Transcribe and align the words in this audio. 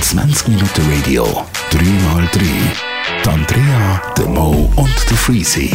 20 0.00 0.48
Minuten 0.48 0.82
Radio, 0.96 1.26
3x3. 1.70 2.40
Die 3.22 3.28
Andrea, 3.28 4.02
der 4.16 4.26
Mo 4.26 4.72
und 4.76 4.94
der 5.10 5.16
Freezy. 5.18 5.70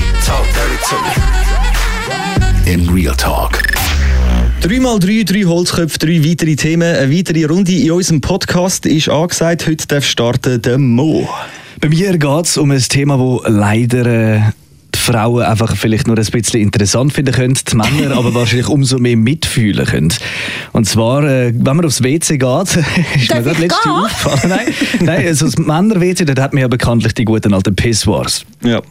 In 2.65 2.89
Real 2.89 3.15
Talk. 3.15 3.61
3x3, 4.63 5.23
drei 5.25 5.43
Holzköpfe, 5.43 5.99
drei 5.99 6.23
weitere 6.23 6.55
Themen. 6.55 6.95
Eine 6.95 7.15
weitere 7.15 7.45
Runde 7.45 7.71
in 7.71 7.91
unserem 7.91 8.19
Podcast 8.19 8.87
ist 8.87 9.07
angesagt. 9.09 9.67
Heute 9.67 9.85
darf 9.85 10.03
starten 10.03 10.59
der 10.59 10.79
Mo. 10.79 11.29
Bei 11.79 11.89
mir 11.89 12.17
geht 12.17 12.45
es 12.45 12.57
um 12.57 12.71
ein 12.71 12.79
Thema, 12.81 13.17
das 13.17 13.51
leider 13.53 14.05
äh, 14.07 14.41
Frauen 15.01 15.43
einfach 15.43 15.75
vielleicht 15.75 16.07
nur 16.07 16.17
ein 16.17 16.25
bisschen 16.25 16.61
interessant 16.61 17.13
finden 17.13 17.33
können, 17.33 17.53
die 17.53 17.75
Männer 17.75 18.11
aber 18.17 18.33
wahrscheinlich 18.33 18.69
umso 18.69 18.97
mehr 18.97 19.17
mitfühlen 19.17 19.85
können. 19.85 20.13
Und 20.71 20.85
zwar, 20.85 21.23
äh, 21.23 21.53
wenn 21.53 21.75
man 21.75 21.85
aufs 21.85 22.03
WC 22.03 22.37
geht, 22.37 22.75
ist 23.15 23.33
mir 23.33 23.41
Darf 23.41 23.53
ich 23.53 23.59
letzte 23.59 23.89
aufgefallen. 23.89 24.49
Nein, 24.49 24.73
nein 25.01 25.27
also 25.27 25.45
das 25.45 25.57
Männer-WC, 25.57 26.25
dort 26.25 26.39
hat 26.39 26.53
man 26.53 26.61
ja 26.61 26.67
bekanntlich 26.67 27.13
die 27.13 27.25
guten 27.25 27.53
alten 27.53 27.75
Pisswars. 27.75 28.45
Ja. 28.63 28.81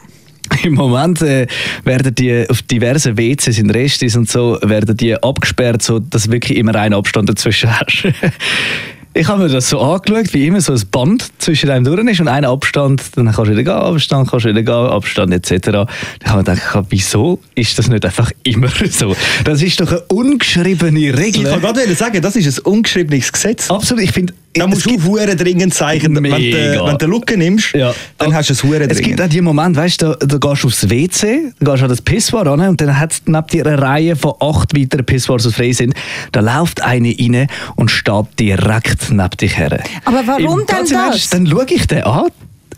Im 0.65 0.75
Moment 0.75 1.23
äh, 1.23 1.47
werden 1.85 2.15
die 2.15 2.45
auf 2.49 2.63
diversen 2.63 3.17
WCs 3.17 3.59
in 3.59 3.71
Restis 3.71 4.17
und 4.17 4.29
so 4.29 4.59
werden 4.63 4.97
die 4.97 5.15
abgesperrt, 5.15 5.83
so 5.83 6.01
dass 6.01 6.31
wirklich 6.31 6.59
immer 6.59 6.75
einen 6.75 6.95
Abstand 6.95 7.29
dazwischen 7.29 7.71
hast. 7.71 8.09
Ich 9.13 9.27
habe 9.27 9.43
mir 9.43 9.49
das 9.49 9.69
so 9.69 9.81
angeschaut, 9.81 10.33
wie 10.35 10.47
immer 10.47 10.61
so 10.61 10.73
ein 10.73 10.83
Band 10.89 11.27
zwischen 11.39 11.69
einem 11.69 11.85
durch 11.85 11.99
ist 12.07 12.21
und 12.21 12.29
ein 12.29 12.45
Abstand, 12.45 13.03
dann 13.17 13.27
kannst 13.27 13.39
du 13.39 13.51
wieder 13.51 13.65
gehen, 13.65 13.73
Abstand, 13.73 14.31
kannst 14.31 14.47
du 14.47 14.51
wieder 14.51 14.63
gehen, 14.63 14.73
Abstand 14.73 15.35
etc. 15.35 15.71
Da 15.71 15.87
habe 16.27 16.41
ich 16.43 16.47
gedacht, 16.47 16.87
wieso 16.91 17.41
ist 17.57 17.77
das 17.77 17.89
nicht 17.89 18.05
einfach 18.05 18.31
immer 18.45 18.69
so? 18.89 19.17
Das 19.43 19.63
ist 19.63 19.81
doch 19.81 19.91
eine 19.91 20.01
ungeschriebene 20.03 21.01
Ich 21.01 21.17
Regel. 21.17 21.43
kann 21.43 21.61
gerade 21.61 21.93
sagen, 21.97 22.23
das 22.23 22.37
ist 22.37 22.61
ein 22.61 22.65
ungeschriebenes 22.73 23.33
Gesetz. 23.33 23.69
Absolut, 23.69 24.05
ich 24.05 24.13
finde... 24.13 24.33
Da 24.53 24.67
musst 24.67 24.85
du 24.85 25.01
hure 25.05 25.37
dringend. 25.37 25.79
Wenn 25.81 26.15
du, 26.15 26.21
Mega. 26.21 26.85
wenn 26.85 26.91
du 26.93 26.97
den 26.99 27.11
Lucken 27.11 27.39
nimmst, 27.39 27.73
Ja. 27.73 27.95
dann 28.19 28.35
hast 28.35 28.49
du 28.49 28.53
es 28.55 28.65
hure 28.65 28.81
Es 28.81 28.97
gibt 28.99 29.01
dringend. 29.19 29.21
auch 29.23 29.29
die 29.29 29.41
Momente, 29.41 29.79
weißt 29.79 30.03
du, 30.03 30.17
da, 30.19 30.27
da 30.27 30.39
gehst 30.39 30.63
du 30.65 30.67
aufs 30.67 30.91
WC, 30.91 31.53
da 31.61 31.71
gehst 31.71 31.81
du 31.81 31.85
an 31.85 31.89
das 31.91 32.03
Pissoir 32.03 32.47
ran 32.47 32.61
und 32.61 32.81
dann 32.81 32.99
hat 32.99 33.13
es 33.13 33.23
neben 33.27 33.47
dir 33.47 33.65
eine 33.67 33.81
Reihe 33.81 34.17
von 34.17 34.33
acht 34.41 34.77
weiteren 34.77 35.07
Pissoirs, 35.07 35.45
die 35.45 35.53
frei 35.53 35.71
sind. 35.73 35.95
Da 36.33 36.41
läuft 36.41 36.83
eine 36.83 37.15
rein 37.17 37.47
und 37.77 37.91
steht 37.93 38.27
direkt 38.41 39.11
neben 39.11 39.31
dich 39.41 39.57
her. 39.57 39.79
Aber 40.05 40.23
warum 40.27 40.61
Im- 40.61 40.67
denn 40.67 40.77
das? 40.81 40.91
Ernst, 40.91 41.33
Dann 41.33 41.47
schaue 41.47 41.67
ich 41.69 41.87
den 41.87 42.03
an. 42.03 42.29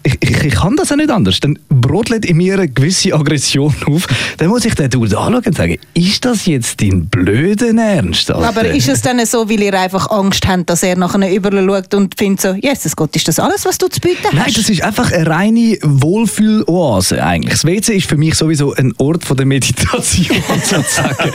Ich, 0.04 0.16
ich, 0.20 0.44
ich 0.44 0.54
kann 0.54 0.76
das 0.76 0.90
ja 0.90 0.96
nicht 0.96 1.10
anders. 1.10 1.40
Dann 1.40 1.58
brodelt 1.68 2.24
in 2.26 2.36
mir 2.36 2.54
eine 2.54 2.68
gewisse 2.68 3.14
Aggression 3.14 3.74
auf. 3.86 4.06
Dann 4.38 4.48
muss 4.48 4.64
ich 4.64 4.74
den 4.74 4.90
Dude 4.90 5.16
anschauen 5.18 5.44
und 5.44 5.56
sagen, 5.56 5.76
ist 5.94 6.24
das 6.24 6.46
jetzt 6.46 6.80
dein 6.80 7.06
blöden 7.06 7.78
Ernst? 7.78 8.30
Alter? 8.30 8.48
Aber 8.48 8.68
ist 8.68 8.88
es 8.88 9.02
dann 9.02 9.24
so, 9.26 9.48
weil 9.48 9.62
ihr 9.62 9.78
einfach 9.78 10.10
Angst 10.10 10.46
habt, 10.46 10.68
dass 10.70 10.82
er 10.82 10.96
nachher 10.96 11.32
überall 11.32 11.66
schaut 11.66 11.94
und 11.94 12.18
findet 12.18 12.40
so, 12.40 12.54
Jesus 12.54 12.96
Gott, 12.96 13.14
ist 13.14 13.28
das 13.28 13.38
alles, 13.38 13.64
was 13.64 13.78
du 13.78 13.88
zu 13.88 14.00
bieten 14.00 14.24
hast? 14.24 14.34
Nein, 14.34 14.52
das 14.54 14.68
ist 14.68 14.82
einfach 14.82 15.12
eine 15.12 15.26
reine 15.26 15.78
Wohlfühloase 15.82 17.22
eigentlich. 17.22 17.52
Das 17.52 17.64
WC 17.64 17.96
ist 17.96 18.08
für 18.08 18.16
mich 18.16 18.34
sowieso 18.34 18.74
ein 18.74 18.92
Ort 18.98 19.24
von 19.24 19.36
der 19.36 19.46
Meditation 19.46 20.36
sozusagen. 20.64 21.30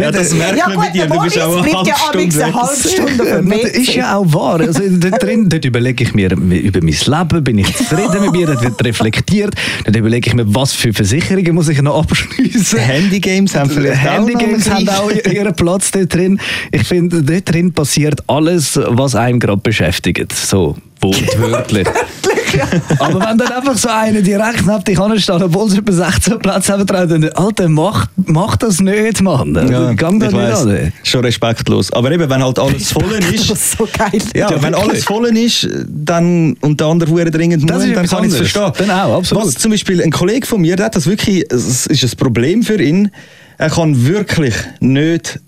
Ja, 0.00 0.10
das 0.10 0.34
merkt 0.34 0.58
ja 0.58 0.68
man 0.68 0.76
bei 0.76 0.86
gut, 0.86 0.94
dir. 0.94 1.06
Du 1.06 1.20
bist 1.22 1.40
auch 1.40 1.62
eine 1.62 1.72
halbe 1.72 2.32
Stunde 2.32 2.44
eine 2.44 2.54
halbe. 2.54 2.88
Stunde 2.88 3.58
Das 3.68 3.72
ist 3.72 3.94
ja 3.94 4.16
auch 4.16 4.32
wahr. 4.32 4.60
Also, 4.60 4.82
dort, 4.88 5.22
drin, 5.22 5.48
dort 5.48 5.64
überlege 5.64 6.04
ich 6.04 6.14
mir 6.14 6.32
über 6.32 6.80
mein 6.82 6.96
Leben, 7.06 7.44
bin 7.44 7.58
ich 7.58 7.76
zufrieden 7.76 8.07
mit 8.20 8.32
mir, 8.32 8.46
dort 8.46 8.62
wird 8.62 8.84
reflektiert. 8.84 9.54
Dann 9.84 9.94
überlege 9.94 10.28
ich 10.28 10.34
mir, 10.34 10.44
was 10.54 10.72
für 10.72 10.92
Versicherungen 10.92 11.54
muss 11.54 11.68
ich 11.68 11.80
noch 11.82 11.98
abschließen. 12.00 12.78
Handygames 12.78 13.54
haben 13.54 13.70
vielleicht 13.70 14.02
Handygames 14.02 14.68
auch 14.68 14.74
haben 14.74 14.88
auch 14.88 15.10
ihren 15.10 15.54
Platz 15.54 15.90
dort 15.90 16.14
drin. 16.14 16.40
Ich 16.72 16.84
finde, 16.84 17.22
dort 17.22 17.52
drin 17.52 17.72
passiert 17.72 18.22
alles, 18.28 18.78
was 18.82 19.14
einem 19.14 19.40
gerade 19.40 19.60
beschäftigt. 19.60 20.32
So, 20.32 20.76
wortwörtlich. 21.00 21.86
Aber 22.98 23.20
wenn 23.20 23.38
dann 23.38 23.52
einfach 23.52 23.76
so 23.76 23.88
einer 23.88 24.22
direkt 24.22 24.66
neben 24.66 24.84
dich 24.84 24.98
ansteht, 24.98 25.42
obwohl 25.42 25.68
sie 25.70 25.78
etwa 25.78 25.92
16 25.92 26.38
Plätze 26.38 26.72
haben, 26.72 26.86
dann, 26.86 27.28
Alter, 27.30 27.68
mach, 27.68 28.06
mach 28.16 28.56
das 28.56 28.80
nicht, 28.80 29.22
Mann. 29.22 29.54
Ja, 29.54 29.92
Gang 29.92 30.18
da 30.20 30.26
ich 30.26 30.32
nicht 30.32 30.42
weiss. 30.42 30.66
an. 30.66 30.92
Schon 31.02 31.24
respektlos. 31.24 31.92
Aber 31.92 32.10
eben, 32.10 32.28
wenn 32.28 32.42
halt 32.42 32.58
alles 32.58 32.92
voll 32.92 33.04
Das 33.20 33.30
ist, 33.30 33.50
ist 33.50 33.78
so 33.78 33.88
geil. 33.96 34.20
Ja, 34.34 34.50
Ja, 34.50 34.62
wenn 34.62 34.74
alles 34.74 35.04
voll 35.04 35.26
ist 35.36 35.68
dann, 35.88 36.54
und 36.60 36.80
der 36.80 36.86
andere 36.86 37.10
hure 37.10 37.30
dringend 37.30 37.68
Das 37.68 37.78
muss, 37.78 37.86
ist 37.86 37.96
dann 37.96 38.06
kann 38.06 38.24
ich 38.24 38.30
es 38.30 38.36
verstehen. 38.36 38.72
Dann 38.78 38.90
auch, 38.90 39.18
absolut. 39.18 39.46
Was 39.46 39.54
zum 39.54 39.70
Beispiel 39.70 40.02
ein 40.02 40.10
Kollege 40.10 40.46
von 40.46 40.60
mir, 40.60 40.76
der 40.76 40.86
hat 40.86 40.96
das 40.96 41.06
wirklich, 41.06 41.44
es 41.50 41.86
ist 41.86 42.02
ein 42.02 42.16
Problem 42.16 42.62
für 42.62 42.80
ihn, 42.80 43.10
er 43.58 43.70
kann 43.70 44.06
wirklich 44.06 44.54
nicht 44.80 45.40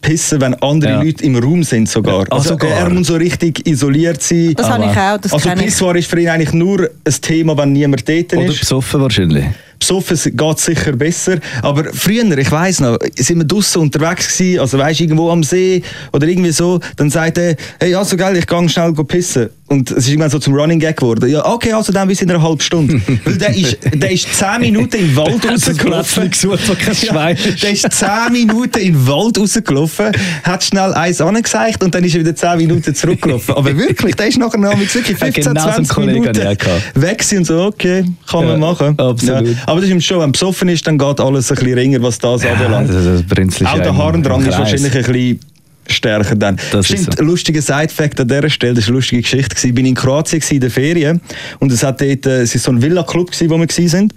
pissen, 0.00 0.40
wenn 0.40 0.54
andere 0.62 0.92
Ja. 0.92 1.02
Leute 1.02 1.24
im 1.24 1.36
Raum 1.36 1.62
sind 1.62 1.88
sogar. 1.88 2.24
Ah, 2.30 2.36
also 2.36 2.50
sogar. 2.50 2.70
er 2.70 2.90
muss 2.90 3.08
so 3.08 3.16
richtig 3.16 3.66
isoliert 3.66 4.22
sein. 4.22 4.54
Das 4.56 4.68
habe 4.68 4.84
ich 4.86 4.90
auch, 4.96 5.18
das 5.18 5.32
also. 5.32 5.50
Pisswar 5.50 5.96
ist 5.96 6.08
für 6.10 6.20
ihn 6.20 6.28
eigentlich 6.28 6.52
nur 6.52 6.82
ein 7.04 7.14
Thema, 7.20 7.56
wenn 7.56 7.72
niemand 7.72 8.08
dort 8.08 8.32
Oder 8.34 8.46
ist. 8.46 8.60
besoffen 8.60 9.00
wahrscheinlich. 9.00 9.44
Besoffen 9.80 10.36
geht 10.36 10.58
sicher 10.58 10.92
besser. 10.92 11.38
Aber 11.62 11.84
früher, 11.92 12.36
ich 12.38 12.50
weiss 12.52 12.80
noch, 12.80 12.98
sind 13.16 13.38
wir 13.38 13.44
draußen 13.46 13.80
unterwegs 13.80 14.36
gewesen, 14.36 14.60
also 14.60 14.78
weisst 14.78 15.00
irgendwo 15.00 15.30
am 15.30 15.42
See 15.42 15.82
oder 16.12 16.28
irgendwie 16.28 16.52
so, 16.52 16.78
dann 16.96 17.10
sagt 17.10 17.38
er, 17.38 17.56
hey, 17.80 17.94
also 17.94 18.16
geil, 18.16 18.36
ich 18.36 18.46
gehe 18.46 18.68
schnell 18.68 18.92
pissen. 18.92 19.48
Und 19.66 19.88
es 19.92 19.98
ist 19.98 20.08
irgendwann 20.08 20.30
so 20.30 20.40
zum 20.40 20.52
Running 20.54 20.80
Gag 20.80 20.96
geworden. 20.96 21.30
Ja, 21.30 21.46
okay, 21.46 21.72
also 21.72 21.92
dann 21.92 22.08
bis 22.08 22.20
in 22.22 22.28
einer 22.30 22.42
halben 22.42 22.60
Stunde. 22.60 23.00
Weil 23.24 23.38
der 23.38 23.54
ist, 23.54 23.78
der 23.94 24.10
ist 24.10 24.26
10 24.34 24.60
Minuten 24.60 24.96
in 24.96 25.06
den 25.06 25.16
Wald 25.16 25.48
rausgelaufen. 25.48 26.28
gesucht, 26.28 26.68
wo 26.68 26.74
kein 26.74 26.94
Schwein 26.96 27.36
ist. 27.36 27.62
Der 27.62 27.70
ist 27.70 27.86
10 27.92 28.08
Minuten 28.32 28.78
in 28.80 28.94
den 28.94 29.06
Wald 29.06 29.38
rausgelaufen, 29.38 30.06
hat 30.42 30.64
schnell 30.64 30.92
eins 30.94 31.20
angezeigt 31.20 31.84
und 31.84 31.94
dann 31.94 32.02
ist 32.02 32.14
er 32.16 32.20
wieder 32.22 32.34
10 32.34 32.56
Minuten 32.58 32.92
zurückgelaufen. 32.96 33.54
Aber 33.54 33.76
wirklich, 33.78 34.16
der 34.16 34.26
ist 34.26 34.38
nachher 34.38 34.58
noch 34.58 34.76
mit 34.76 34.92
wirklich 34.92 35.16
Ja, 35.20 35.26
15, 35.26 35.44
genau 35.54 35.60
so 35.62 35.68
einen 35.68 35.74
20 35.86 35.94
Kollegen 35.94 36.20
Minuten 36.22 36.40
gehabt. 36.58 36.82
weg 36.96 37.24
und 37.38 37.46
so, 37.46 37.62
okay, 37.66 38.04
kann 38.28 38.40
Ja, 38.40 38.46
man 38.48 38.60
machen. 38.60 38.98
absolut. 38.98 39.46
Ja. 39.50 39.54
Aber 39.70 39.80
das 39.80 39.88
ist 39.88 40.04
schon, 40.04 40.16
wenn 40.16 40.22
man 40.22 40.32
besoffen 40.32 40.68
ist, 40.68 40.84
dann 40.84 40.98
geht 40.98 41.20
alles 41.20 41.48
ein 41.52 41.54
bisschen 41.54 41.74
ringer, 41.74 42.02
was 42.02 42.18
das 42.18 42.44
anbelangt. 42.44 42.90
das, 42.90 43.22
brenzelt 43.22 43.68
Auch 43.68 43.78
der 43.78 43.96
Harndrang 43.96 44.44
ist 44.44 44.58
wahrscheinlich 44.58 44.96
ein 44.96 45.04
bisschen 45.04 45.40
stärker 45.86 46.34
dann. 46.34 46.56
Das 46.72 46.86
Stimmt, 46.86 47.00
ist 47.00 47.12
so. 47.12 47.22
ein 47.22 47.26
lustiger 47.28 47.62
Side-Fact 47.62 48.18
an 48.18 48.26
dieser 48.26 48.50
Stelle, 48.50 48.74
das 48.74 48.86
war 48.86 48.88
eine 48.88 48.96
lustige 48.96 49.22
Geschichte. 49.22 49.68
Ich 49.68 49.72
bin 49.72 49.86
in 49.86 49.94
Kroatien 49.94 50.42
in 50.50 50.58
der 50.58 50.72
Ferien 50.72 51.20
und 51.60 51.70
es 51.70 51.84
hat 51.84 52.00
dort, 52.00 52.26
äh, 52.26 52.42
es 52.42 52.52
ist 52.52 52.64
so 52.64 52.72
ein 52.72 52.82
Villa-Club, 52.82 53.30
wo 53.30 53.58
wir 53.58 53.88
sind. 53.88 54.12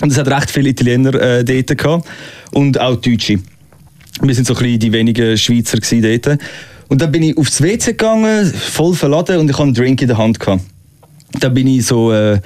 Und 0.00 0.12
es 0.12 0.16
hat 0.16 0.28
recht 0.28 0.48
viele 0.52 0.68
Italiener 0.68 1.12
äh, 1.14 1.44
dort 1.44 1.76
gehabt 1.76 2.08
und 2.52 2.80
auch 2.80 2.94
Deutsche. 2.94 3.40
Wir 4.22 4.34
sind 4.34 4.46
so 4.46 4.54
ein 4.54 4.62
bisschen 4.62 4.78
die 4.78 4.92
wenigen 4.92 5.36
Schweizer 5.36 5.78
dort. 5.80 6.38
Und 6.86 7.00
dann 7.00 7.10
bin 7.10 7.24
ich 7.24 7.36
aufs 7.36 7.60
WC 7.60 7.92
gegangen, 7.92 8.46
voll 8.46 8.94
verladen 8.94 9.40
und 9.40 9.50
ich 9.50 9.54
hatte 9.54 9.64
einen 9.64 9.74
Drink 9.74 10.02
in 10.02 10.06
der 10.06 10.18
Hand. 10.18 10.38
Gehabt. 10.38 10.62
Dann 11.40 11.52
bin 11.52 11.66
ich 11.66 11.84
so 11.84 12.12
äh, 12.12 12.38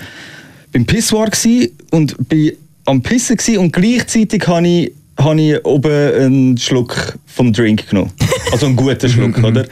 beim 0.73 0.85
Pissoir 0.85 1.31
gsi 1.31 1.73
und 1.91 2.17
bin 2.29 2.53
am 2.85 3.03
Pissen 3.03 3.37
gsi 3.37 3.57
und 3.57 3.73
gleichzeitig 3.73 4.47
habe 4.47 4.67
ich, 4.67 4.93
habe 5.19 5.41
ich 5.41 5.65
oben 5.65 6.15
einen 6.15 6.59
Schluck 6.59 7.19
vom 7.27 7.53
Drink 7.53 7.89
genommen. 7.89 8.13
Also 8.53 8.67
einen 8.67 8.77
guten 8.77 9.09
Schluck, 9.09 9.39
oder? 9.43 9.65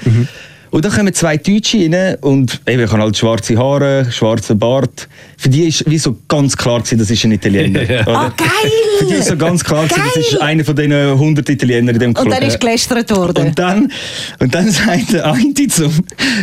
Und 0.70 0.84
dann 0.84 0.92
kommen 0.92 1.14
zwei 1.14 1.36
Deutsche 1.36 1.78
rein 1.78 2.16
und 2.20 2.60
eben, 2.66 2.84
ich 2.84 2.90
habe 2.92 3.02
halt 3.02 3.16
schwarze 3.16 3.56
Haare, 3.56 4.10
schwarzen 4.10 4.58
Bart. 4.58 5.08
Für 5.38 5.48
die 5.48 5.68
ist 5.68 5.88
wie 5.88 5.96
so 5.96 6.18
ganz 6.28 6.56
klar 6.56 6.80
gewesen, 6.80 6.98
das 6.98 7.10
ist 7.10 7.24
ein 7.24 7.32
Italiener. 7.32 7.82
Ja. 7.88 8.02
oder? 8.02 8.18
Ah, 8.18 8.34
geil! 8.36 8.70
Für 8.98 9.06
die 9.06 9.14
ist 9.14 9.28
so 9.28 9.36
ganz 9.36 9.64
klar 9.64 9.86
gewesen, 9.86 10.02
das 10.14 10.26
ist 10.26 10.42
einer 10.42 10.64
von 10.64 10.76
diesen 10.76 10.92
100 10.92 11.48
Italienern 11.48 11.94
in 11.94 12.00
dem 12.00 12.14
Club. 12.14 12.26
Und 12.26 12.32
dann 12.32 12.42
ist 12.42 12.60
gelästert 12.60 13.10
worden. 13.16 13.46
Und 13.46 13.58
dann, 13.58 13.92
und 14.38 14.54
dann 14.54 14.70
sagt 14.70 15.12
der 15.12 15.32
eine 15.32 15.54
zum, 15.68 15.92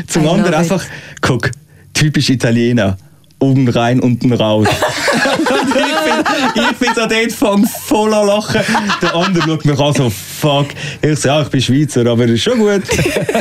zum 0.08 0.24
I 0.24 0.28
anderen 0.28 0.53
einfach, 0.56 0.84
guck, 1.22 1.52
typisch 1.94 2.30
Italiener. 2.30 2.97
Oben 3.44 3.68
rein, 3.68 4.00
unten 4.00 4.31
raus. 4.34 4.68
Ich 6.56 6.78
bin, 6.78 6.90
so 6.96 7.02
dort 7.08 7.31
fang 7.31 7.66
voll 7.86 8.14
an 8.14 8.28
lachen. 8.28 8.62
Der 9.02 9.16
andere 9.16 9.44
schaut 9.46 9.66
mich 9.66 9.80
an 9.80 9.94
so, 9.94 10.09
fuck. 10.09 10.68
Ich 11.02 11.20
sage, 11.20 11.36
ja, 11.36 11.42
ich 11.42 11.48
bin 11.50 11.62
Schweizer, 11.62 12.06
aber 12.06 12.26
ist 12.26 12.44
schon 12.44 12.59
gut. 12.59 12.82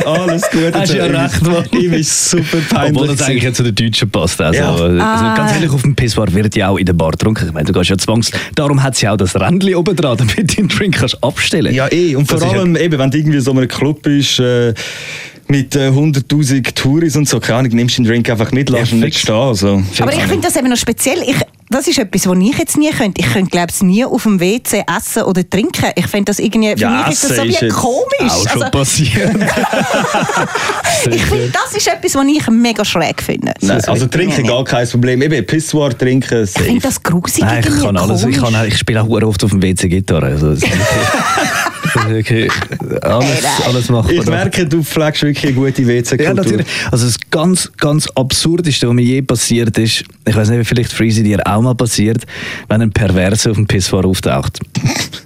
Alles 0.05 0.49
gut. 0.49 0.73
Hast 0.73 0.91
Und 0.91 0.97
ja 0.97 1.05
recht, 1.05 1.41
ihm 1.41 1.51
Mann. 1.51 1.63
ist- 1.63 1.73
Ihm 1.73 1.93
ist 1.93 2.29
super 2.29 2.57
peinlich. 2.69 3.01
Obwohl 3.01 3.07
das 3.15 3.21
eigentlich 3.27 3.41
gewesen. 3.41 3.45
ja 3.45 3.53
zu 3.53 3.63
den 3.63 3.75
Deutschen 3.75 4.09
passt. 4.09 4.41
Also, 4.41 4.59
Ja. 4.59 4.71
also 4.71 4.85
Ah. 4.99 5.35
ganz 5.35 5.53
ehrlich, 5.53 5.71
auf 5.71 5.81
dem 5.81 5.95
Pissbar 5.95 6.33
wird 6.33 6.55
ja 6.55 6.69
auch 6.69 6.77
in 6.77 6.85
der 6.85 6.93
Bar 6.93 7.11
getrunken. 7.11 7.45
Ich 7.47 7.53
meine, 7.53 7.65
du 7.65 7.73
gehst 7.73 7.89
ja 7.89 7.97
zwangs. 7.97 8.31
Darum 8.55 8.81
hat 8.81 8.95
sie 8.95 9.07
auch 9.07 9.17
das 9.17 9.35
Rändchen 9.39 9.75
oben 9.75 9.95
dran, 9.95 10.17
damit 10.17 10.37
du 10.37 10.43
den 10.43 10.67
Drink 10.69 10.95
kannst 10.97 11.23
abstellen 11.23 11.73
Ja, 11.73 11.91
eh. 11.91 12.15
Und 12.15 12.31
Das 12.31 12.41
vor 12.41 12.51
ja- 12.53 12.59
allem, 12.59 12.75
eben, 12.75 12.97
wenn 12.99 13.11
du 13.11 13.17
irgendwie 13.17 13.39
so 13.39 13.51
in 13.51 13.57
einem 13.59 13.67
Club 13.67 14.01
bist, 14.03 14.39
äh, 14.39 14.73
mit 15.53 15.75
äh, 15.75 15.89
100'000 15.89 16.73
Touris 16.73 17.15
und 17.15 17.29
so, 17.29 17.39
keine 17.39 17.59
Ahnung, 17.59 17.73
nimmst 17.75 17.97
den 17.99 18.05
Drink 18.05 18.27
einfach 18.29 18.51
mit, 18.51 18.69
lass 18.71 18.91
ihn 18.91 19.01
nicht 19.01 19.19
stehen. 19.19 19.35
Also. 19.35 19.83
Aber 19.99 20.11
ich 20.11 20.21
finde 20.23 20.47
das 20.47 20.55
eben 20.55 20.67
noch 20.69 20.77
speziell. 20.77 21.21
Ich, 21.27 21.35
das 21.69 21.87
ist 21.87 21.97
etwas, 21.99 22.27
was 22.27 22.37
ich 22.39 22.57
jetzt 22.57 22.77
nie 22.77 22.89
könnte. 22.91 23.21
Ich 23.21 23.31
könnte, 23.31 23.49
glaube 23.51 23.67
ich, 23.73 23.81
nie 23.83 24.03
auf 24.03 24.23
dem 24.23 24.39
WC 24.39 24.83
essen 24.97 25.23
oder 25.23 25.47
trinken. 25.47 25.85
Ich 25.95 26.07
finde 26.07 26.25
das 26.25 26.39
irgendwie, 26.39 26.71
für 26.73 26.79
Ja, 26.79 27.03
mich 27.07 27.13
ist 27.13 27.23
das 27.29 27.35
so 27.37 27.43
wie 27.43 27.67
komisch. 27.69 28.31
Auch 28.31 28.49
schon 28.49 28.61
Also, 28.63 28.71
passiert. 28.71 29.31
ich 31.11 31.21
finde, 31.23 31.51
das 31.51 31.75
ist 31.75 31.87
etwas, 31.87 32.15
was 32.15 32.25
ich 32.27 32.47
mega 32.49 32.83
schräg 32.85 33.21
finde. 33.21 33.53
Nein, 33.61 33.81
also 33.85 34.07
trinken 34.07 34.45
gar 34.47 34.63
kein 34.63 34.87
Problem. 34.87 35.21
Eben, 35.21 35.45
Pissoir 35.45 35.95
trinken, 35.97 36.43
Ich 36.43 36.51
safe. 36.51 36.65
finde 36.65 36.81
das 36.81 37.01
grusig 37.01 37.43
Nein, 37.43 37.59
ich 37.59 37.65
irgendwie 37.67 37.85
kann 37.85 37.97
alles. 37.97 38.23
Ich, 38.25 38.37
komisch. 38.37 38.53
kann, 38.53 38.67
ich 38.67 38.77
spiele 38.77 39.01
auch 39.01 39.09
oft 39.09 39.43
auf 39.43 39.51
dem 39.51 39.61
WC 39.61 39.87
Gitarre. 39.89 40.25
Also, 40.27 40.55
ist 41.95 42.09
wirklich 42.09 42.51
alles, 43.01 43.43
alles 43.65 43.89
machbar. 43.89 44.13
Ich 44.13 44.25
merke, 44.25 44.65
du 44.65 44.83
pflegst 44.83 45.23
wirklich 45.23 45.45
eine 45.45 45.53
gute 45.53 45.87
WC-Kultur. 45.87 46.25
Ja, 46.25 46.33
natürlich. 46.33 46.67
Also 46.91 47.05
das 47.05 47.17
ganz, 47.29 47.71
ganz 47.77 48.07
Absurdeste, 48.15 48.87
was 48.87 48.93
mir 48.93 49.03
je 49.03 49.21
passiert 49.21 49.77
ist, 49.77 50.03
ich 50.25 50.35
weiß 50.35 50.49
nicht, 50.49 50.67
vielleicht 50.67 50.91
Freezy 50.91 51.23
dir 51.23 51.45
auch 51.45 51.61
mal 51.61 51.75
passiert, 51.75 52.25
wenn 52.69 52.81
ein 52.81 52.91
Perverse 52.91 53.51
auf 53.51 53.57
dem 53.57 53.67
Pissoir 53.67 54.05
auftaucht. 54.05 54.59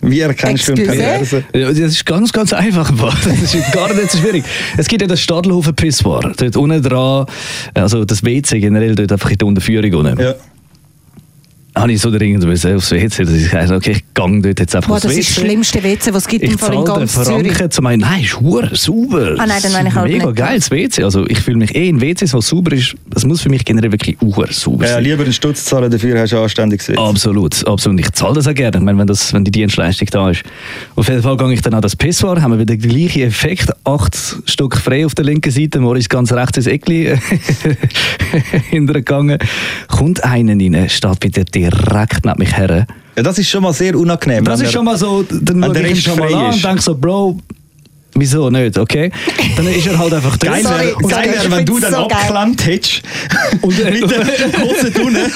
Wie 0.01 0.19
erkennst 0.19 0.67
du 0.67 0.73
einen 0.73 0.81
Excuse? 0.81 0.97
Perversen? 1.03 1.45
Ja, 1.53 1.67
das 1.69 1.77
ist 1.77 2.05
ganz, 2.05 2.31
ganz 2.31 2.53
einfach. 2.53 2.91
Das 3.23 3.53
ist 3.53 3.71
gar 3.71 3.93
nicht 3.93 4.11
so 4.11 4.19
schwierig. 4.19 4.43
Es 4.77 4.87
gibt 4.87 5.01
ja 5.01 5.07
das 5.07 5.21
Stadelhofen 5.21 5.75
Pissoir. 5.75 6.33
Dort 6.37 6.55
unten 6.55 6.81
dran, 6.81 7.25
also 7.73 8.05
das 8.05 8.23
WC 8.23 8.59
generell, 8.59 8.95
dort 8.95 9.11
einfach 9.11 9.29
in 9.29 9.37
der 9.37 9.47
Unterführung 9.47 9.93
unten. 9.93 10.19
Ja. 10.19 10.35
Habe 11.77 11.91
ich 11.91 12.01
so 12.01 12.09
dringend 12.11 12.43
müssen 12.45 12.75
aufs 12.75 12.91
WC, 12.91 13.23
dass 13.23 13.33
ich 13.33 13.49
gesagt 13.51 13.71
okay, 13.71 13.91
ich 13.91 14.03
gang 14.13 14.41
dort 14.43 14.59
jetzt 14.59 14.75
einfach 14.75 14.87
Boah, 14.89 14.95
aufs 14.95 15.03
das 15.03 15.11
WC. 15.11 15.19
ist 15.21 15.37
das 15.37 15.43
schlimmste 15.43 15.83
WC, 15.83 16.13
was 16.13 16.23
es 16.23 16.27
gibt 16.27 16.43
Ich 16.43 16.51
im 16.51 16.57
Fall 16.57 16.73
in 16.73 16.85
zahle 16.85 16.99
den 16.99 16.99
ganz 16.99 17.13
Zürich. 17.13 17.27
Franken 17.53 17.71
zu 17.71 17.81
meinen, 17.81 17.99
nein, 18.01 18.23
ist 18.23 18.39
hure 18.39 18.75
sauber. 18.75 19.35
Ah, 19.37 19.45
nein, 19.45 19.59
dann 19.61 19.71
meine 19.71 19.89
ich 19.89 19.95
halt 19.95 20.11
Mega 20.11 20.25
nicht. 20.27 20.35
geiles 20.37 20.71
WC. 20.71 21.03
Also 21.03 21.25
ich 21.27 21.39
fühle 21.39 21.57
mich 21.57 21.75
eh 21.75 21.87
in 21.89 22.01
WCs, 22.01 22.33
was 22.33 22.47
sauber 22.47 22.73
ist, 22.73 22.95
das 23.09 23.25
muss 23.25 23.41
für 23.41 23.49
mich 23.49 23.63
generell 23.65 23.91
wirklich 23.91 24.17
hure 24.21 24.51
sauber 24.51 24.85
Ja, 24.85 24.93
sein. 24.95 25.03
lieber 25.03 25.23
einen 25.23 25.33
Stutz 25.33 25.65
zahlen, 25.65 25.91
dafür 25.91 26.19
hast 26.19 26.31
du 26.31 26.37
ein 26.37 26.43
anständiges 26.43 26.89
WC. 26.89 26.97
Absolut, 26.99 27.67
absolut. 27.67 27.99
Ich 27.99 28.11
zahle 28.13 28.33
das 28.35 28.47
auch 28.47 28.53
gerne, 28.53 28.77
ich 28.77 28.83
meine, 28.83 28.97
wenn, 28.99 29.07
das, 29.07 29.33
wenn 29.33 29.43
die 29.43 29.51
Dienstleistung 29.51 30.07
da 30.11 30.29
ist. 30.31 30.43
Auf 30.95 31.07
jeden 31.09 31.21
Fall 31.21 31.37
gehe 31.37 31.53
ich 31.53 31.61
dann 31.61 31.73
an 31.73 31.81
das 31.81 31.95
Pissoir, 31.95 32.41
haben 32.41 32.51
wir 32.51 32.59
wieder 32.59 32.75
den 32.75 32.89
gleichen 32.89 33.21
Effekt. 33.21 33.69
Acht 33.83 34.17
Stück 34.45 34.77
frei 34.77 35.05
auf 35.05 35.15
der 35.15 35.25
linken 35.25 35.51
Seite, 35.51 35.79
Moritz 35.79 36.09
ganz 36.09 36.31
rechts 36.33 36.57
ins 36.57 36.67
Eckli 36.67 37.13
hintergegangen. 38.69 39.37
Kommt 39.87 40.23
einer 40.23 40.53
rein, 40.53 40.89
steht 40.89 41.23
wieder 41.23 41.43
direkt 41.71 42.25
neben 42.25 42.39
mich 42.39 42.55
her. 42.55 42.85
Ja, 43.15 43.23
das 43.23 43.39
ist 43.39 43.49
schon 43.49 43.63
mal 43.63 43.73
sehr 43.73 43.95
unangenehm. 43.97 44.45
Das 44.45 44.61
ist 44.61 44.71
schon 44.71 44.85
mal 44.85 44.97
so, 44.97 45.23
dann 45.23 45.63
schaue 45.63 45.73
der 45.73 45.85
ich 45.85 45.89
ihn 45.91 46.01
schon 46.01 46.19
mal 46.19 46.33
an 46.33 46.49
ist. 46.49 46.55
und 46.55 46.63
denke 46.63 46.81
so, 46.81 46.95
Bro, 46.95 47.39
wieso 48.13 48.49
nicht, 48.49 48.77
okay? 48.77 49.11
Dann 49.55 49.67
ist 49.67 49.87
er 49.87 49.97
halt 49.97 50.13
einfach 50.13 50.37
drin. 50.37 50.51
Geil 50.51 50.65
wäre, 50.65 51.51
wenn 51.51 51.65
du 51.65 51.79
dann 51.79 51.93
so 51.93 51.97
abgeklemmt 52.07 52.65
hättest 52.65 53.01
Und, 53.61 53.79
äh, 53.79 53.91
mit 54.01 54.11
der 54.11 54.61
Hose 54.61 54.91
drinnen 54.91 55.31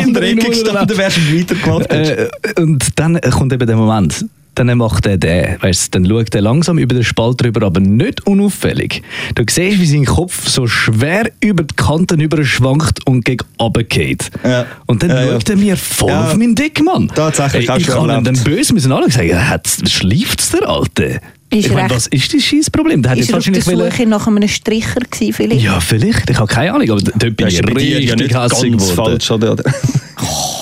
in 0.00 0.14
der 0.14 0.22
Ecke 0.22 0.50
gestanden 0.50 0.96
wärst 0.96 1.18
und 1.18 1.38
weitergemacht 1.38 1.92
hättest. 1.92 2.32
Äh, 2.42 2.60
und 2.62 2.88
dann 2.96 3.20
kommt 3.20 3.52
eben 3.52 3.66
der 3.66 3.76
Moment. 3.76 4.24
Dann 4.56 4.76
macht 4.78 5.04
er 5.06 5.18
den, 5.18 5.56
weißt, 5.60 5.94
dann 5.94 6.06
schaut 6.06 6.34
er 6.34 6.40
langsam 6.40 6.78
über 6.78 6.94
den 6.94 7.04
Spalt 7.04 7.42
drüber, 7.42 7.64
aber 7.66 7.78
nicht 7.78 8.26
unauffällig. 8.26 9.02
Du 9.34 9.44
siehst, 9.48 9.78
wie 9.78 9.86
sein 9.86 10.06
Kopf 10.06 10.48
so 10.48 10.66
schwer 10.66 11.30
über 11.40 11.62
die 11.62 11.74
Kanten 11.76 12.20
über 12.20 12.42
schwankt 12.42 13.06
und 13.06 13.24
gegen 13.26 13.44
runter 13.60 13.84
geht. 13.84 14.30
Ja. 14.42 14.64
Und 14.86 15.02
dann 15.02 15.10
Ja, 15.10 15.24
ja. 15.26 15.32
schaut 15.32 15.50
er 15.50 15.56
mir 15.56 15.76
voll 15.76 16.08
Ja. 16.08 16.24
auf 16.24 16.36
meinen 16.36 16.54
Dick, 16.54 16.82
Mann. 16.82 17.12
Tatsächlich, 17.14 17.68
Ey, 17.68 17.80
Ich 17.82 17.88
habe 17.90 18.10
ihm 18.14 18.24
dann 18.24 18.42
böse 18.44 18.72
müssen 18.72 18.90
alle 18.92 19.10
sagen, 19.10 19.28
ja, 19.28 19.60
schläft 19.86 20.52
der 20.54 20.66
Alte? 20.68 21.20
Ist 21.50 21.66
ich 21.66 21.68
meine, 21.68 21.82
recht. 21.82 21.94
was 21.94 22.06
ist 22.08 22.32
das 22.34 22.42
scheiß 22.42 22.70
Problem? 22.70 23.02
Der 23.02 23.12
hat 23.12 23.18
Ist 23.18 23.30
er 23.30 23.36
auf 23.36 23.44
der 23.44 23.54
wahrscheinlich 23.54 23.78
wollen- 23.78 23.90
Suche 23.92 24.06
nach 24.06 24.26
einem 24.26 24.48
Stricher 24.48 25.00
gewesen, 25.00 25.32
vielleicht? 25.34 25.62
Ja, 25.62 25.80
vielleicht. 25.80 26.28
Ich 26.30 26.38
habe 26.38 26.52
keine 26.52 26.72
Ahnung, 26.72 26.90
aber 26.90 27.00
dort 27.02 27.36
bin 27.36 27.46
ich 27.46 27.60
dir 27.60 27.68
ja 27.68 27.74
richtig 27.74 28.16
nicht 28.16 28.30
ganz 28.32 28.90
falsch, 28.92 29.30
oder? 29.30 29.54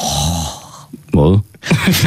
oder? 1.19 1.43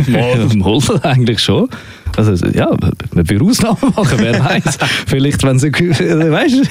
Mal. 0.07 0.47
Mal 0.47 0.99
eigentlich 1.03 1.39
schon. 1.39 1.69
Also, 2.15 2.47
ja, 2.47 2.69
man 3.13 3.29
will 3.29 3.41
Ausnahmen 3.43 3.77
machen, 3.95 4.17
wer 4.19 4.43
weiß. 4.43 4.77
Vielleicht, 5.07 5.43
wenn 5.43 5.59
sie, 5.59 5.71
weißt 5.71 6.53
du, 6.55 6.63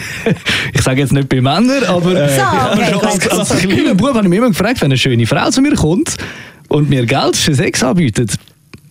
ich 0.72 0.82
sage 0.82 1.00
jetzt 1.00 1.12
nicht 1.12 1.28
bei 1.28 1.40
Männern, 1.40 1.84
aber 1.86 2.10
So, 2.10 2.42
okay, 2.72 2.92
schon 2.92 3.04
als, 3.04 3.28
als 3.28 3.58
kleiner 3.60 3.94
Bub 3.94 4.14
habe 4.14 4.22
ich 4.22 4.28
mich 4.28 4.38
immer 4.38 4.48
gefragt, 4.48 4.80
wenn 4.80 4.86
eine 4.86 4.98
schöne 4.98 5.26
Frau 5.26 5.50
zu 5.50 5.60
mir 5.60 5.74
kommt 5.74 6.16
und 6.68 6.88
mir 6.88 7.06
Geld 7.06 7.36
für 7.36 7.54
Sex 7.54 7.82
anbietet, 7.82 8.34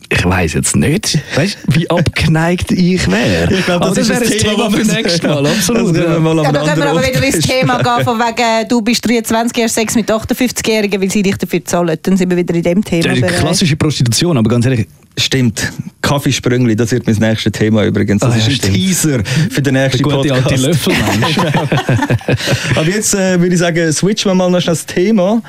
ich 0.10 0.24
weiß 0.26 0.54
jetzt 0.54 0.76
nicht, 0.76 1.18
weißt, 1.36 1.58
wie 1.68 1.90
abgeneigt 1.90 2.72
ich 2.72 3.10
wäre. 3.10 3.52
Ich 3.54 3.66
glaube, 3.66 3.86
das 3.86 3.92
Aber 3.92 4.02
ist 4.02 4.10
wäre 4.10 4.22
ein 4.22 4.30
das 4.30 4.38
Thema, 4.38 4.54
Thema 4.56 4.70
für 4.72 4.78
das- 4.84 4.96
nächstes 4.96 5.24
Mal, 5.24 5.44
Das 5.44 5.52
absolut. 5.58 5.94
können 5.96 6.08
wir 6.08 6.14
ja. 6.14 6.20
mal 6.20 6.44
Ja, 6.44 6.52
da 6.52 6.64
können 6.64 6.78
wir 6.78 6.90
aber 6.90 7.04
wieder 7.08 7.24
ins 7.24 7.40
Thema 7.40 7.82
gehen, 7.82 8.04
von 8.06 8.20
wegen, 8.20 8.68
du 8.70 8.82
bist 8.82 9.08
23, 9.08 9.64
hast 9.64 9.74
Sex 9.76 9.96
mit 9.96 10.10
58-Jährigen, 10.12 11.02
weil 11.02 11.10
sie 11.12 11.24
dich 11.24 11.38
dafür 11.38 11.64
zahlen. 11.66 11.98
Dann 12.02 12.18
sind 12.18 12.30
wir 12.30 12.38
wieder 12.38 12.54
in 12.56 12.64
dem 12.64 12.84
Thema. 12.84 13.14
Die 13.14 13.22
klassische 13.22 13.76
Prostitution, 13.76 14.38
aber 14.38 14.50
ganz 14.50 14.66
ehrlich, 14.66 14.88
Stimmt. 15.18 15.72
Kaffeesprüngli, 16.02 16.76
das 16.76 16.92
wird 16.92 17.08
mein 17.08 17.16
nächstes 17.16 17.54
Thema 17.54 17.86
übrigens. 17.86 18.20
Das 18.20 18.34
Ah, 18.34 18.38
ist 18.38 18.44
ja, 18.48 18.50
ein 18.50 18.56
stimmt. 18.58 18.74
Teaser 18.76 19.20
für 19.50 19.62
den 19.62 19.74
nächsten 19.76 20.04
der 20.04 20.18
gute 20.18 20.34
alte 20.34 20.44
Podcast. 20.44 20.64
Löffelmensch. 20.66 21.38
Aber 22.76 22.90
jetzt 22.90 23.14
äh, 23.16 23.40
würde 23.40 23.54
ich 23.54 23.60
sagen, 23.60 23.92
switchen 23.94 24.32
wir 24.32 24.36
mal 24.36 24.50
noch 24.52 24.60
schnell 24.60 24.76
das 24.76 24.86
Thema. 24.86 25.42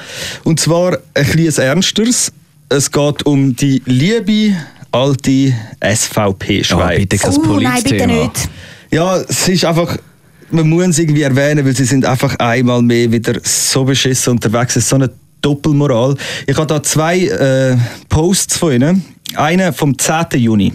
Und 0.44 0.61
zwar 0.61 0.99
ein 1.14 1.25
kleines 1.26 1.59
ernsteres. 1.59 2.31
Es 2.69 2.91
geht 2.91 3.25
um 3.27 3.55
die 3.55 3.81
liebe 3.87 4.57
alte 4.91 5.31
Ja, 5.31 5.55
SVP-Schweiz. 5.95 6.99
bitte 6.99 7.19
kein 7.19 7.35
Oh 7.37 7.61
nein, 7.61 7.83
bitte 7.83 8.07
nicht. 8.07 8.49
Ja, 8.91 9.19
es 9.19 9.49
ist 9.49 9.65
einfach, 9.65 9.97
man 10.51 10.69
muss 10.69 10.87
es 10.89 10.99
irgendwie 10.99 11.23
erwähnen, 11.23 11.65
weil 11.65 11.77
sie 11.77 11.85
sind 11.85 12.05
einfach 12.05 12.35
einmal 12.37 12.83
mehr 12.83 13.11
wieder 13.13 13.35
so 13.43 13.85
beschissen 13.85 14.33
unterwegs. 14.33 14.75
Es 14.77 14.85
ist 14.85 14.89
so 14.89 14.97
eine 14.97 15.11
Doppelmoral. 15.43 16.17
Ich 16.47 16.57
habe 16.57 16.67
da 16.67 16.83
zwei 16.83 17.21
äh, 17.27 17.77
Posts 18.09 18.57
von 18.57 18.73
ihnen. 18.73 19.05
Einer 19.34 19.73
vom 19.73 19.99
10. 19.99 20.26
Juni. 20.37 20.73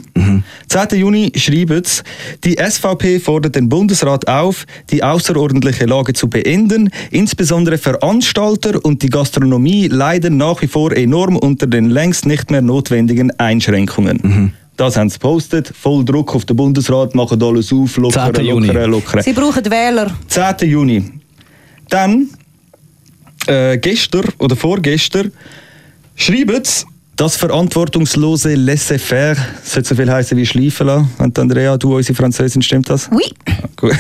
10. 0.68 1.00
Juni 1.00 1.32
schreibt 1.36 1.88
es, 1.88 2.04
die 2.44 2.58
SVP 2.58 3.20
fordert 3.20 3.56
den 3.56 3.70
Bundesrat 3.70 4.28
auf, 4.28 4.66
die 4.90 5.04
außerordentliche 5.04 5.86
Lage 5.86 6.14
zu 6.14 6.30
beenden. 6.30 6.90
Insbesondere 7.12 7.78
Veranstalter 7.78 8.84
und 8.84 9.04
die 9.04 9.10
Gastronomie 9.10 9.88
leiden 9.88 10.38
nach 10.38 10.62
wie 10.62 10.68
vor 10.68 10.92
enorm 10.92 11.38
unter 11.38 11.66
den 11.66 11.90
längst 11.90 12.26
nicht 12.26 12.52
mehr 12.52 12.62
notwendigen 12.62 13.32
Einschränkungen. 13.40 14.54
Das 14.76 14.98
haben 14.98 15.10
sie 15.10 15.20
gepostet. 15.20 15.72
Voll 15.80 16.04
Druck 16.04 16.36
auf 16.36 16.46
den 16.46 16.56
Bundesrat, 16.56 17.16
machen 17.16 17.42
alles 17.42 17.72
auf, 17.72 17.98
lockere, 17.98 18.34
10. 18.34 18.46
Juni. 18.46 18.68
lockere, 18.68 18.86
lockere. 18.88 19.24
Sie 19.24 19.34
brauchen 19.34 19.64
Wähler. 19.66 20.12
10. 20.28 20.70
Juni. 20.70 21.04
Dann, 21.90 22.30
äh, 23.48 23.78
gestern 23.78 24.26
oder 24.40 24.56
vorgestern, 24.56 25.32
schreiben 26.16 26.62
sie, 26.64 26.86
das 27.22 27.38
verantwortungslose 27.38 28.56
Laissez-faire 28.56 29.36
sollte 29.64 29.90
so 29.90 29.96
viel 29.96 30.12
heißen 30.12 30.36
wie 30.36 30.44
schleifen 30.44 30.88
lassen. 30.88 31.10
Und 31.20 31.38
Andrea, 31.38 31.78
du, 31.78 31.96
unsere 31.96 32.16
Französin, 32.16 32.64
stimmt 32.64 32.90
das? 32.90 33.12
Oui. 33.12 33.32
Gut. 33.76 33.94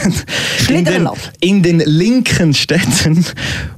In 0.67 0.83
den, 0.83 1.07
in 1.39 1.61
den 1.61 1.79
linken 1.81 2.51
Städten 2.55 3.23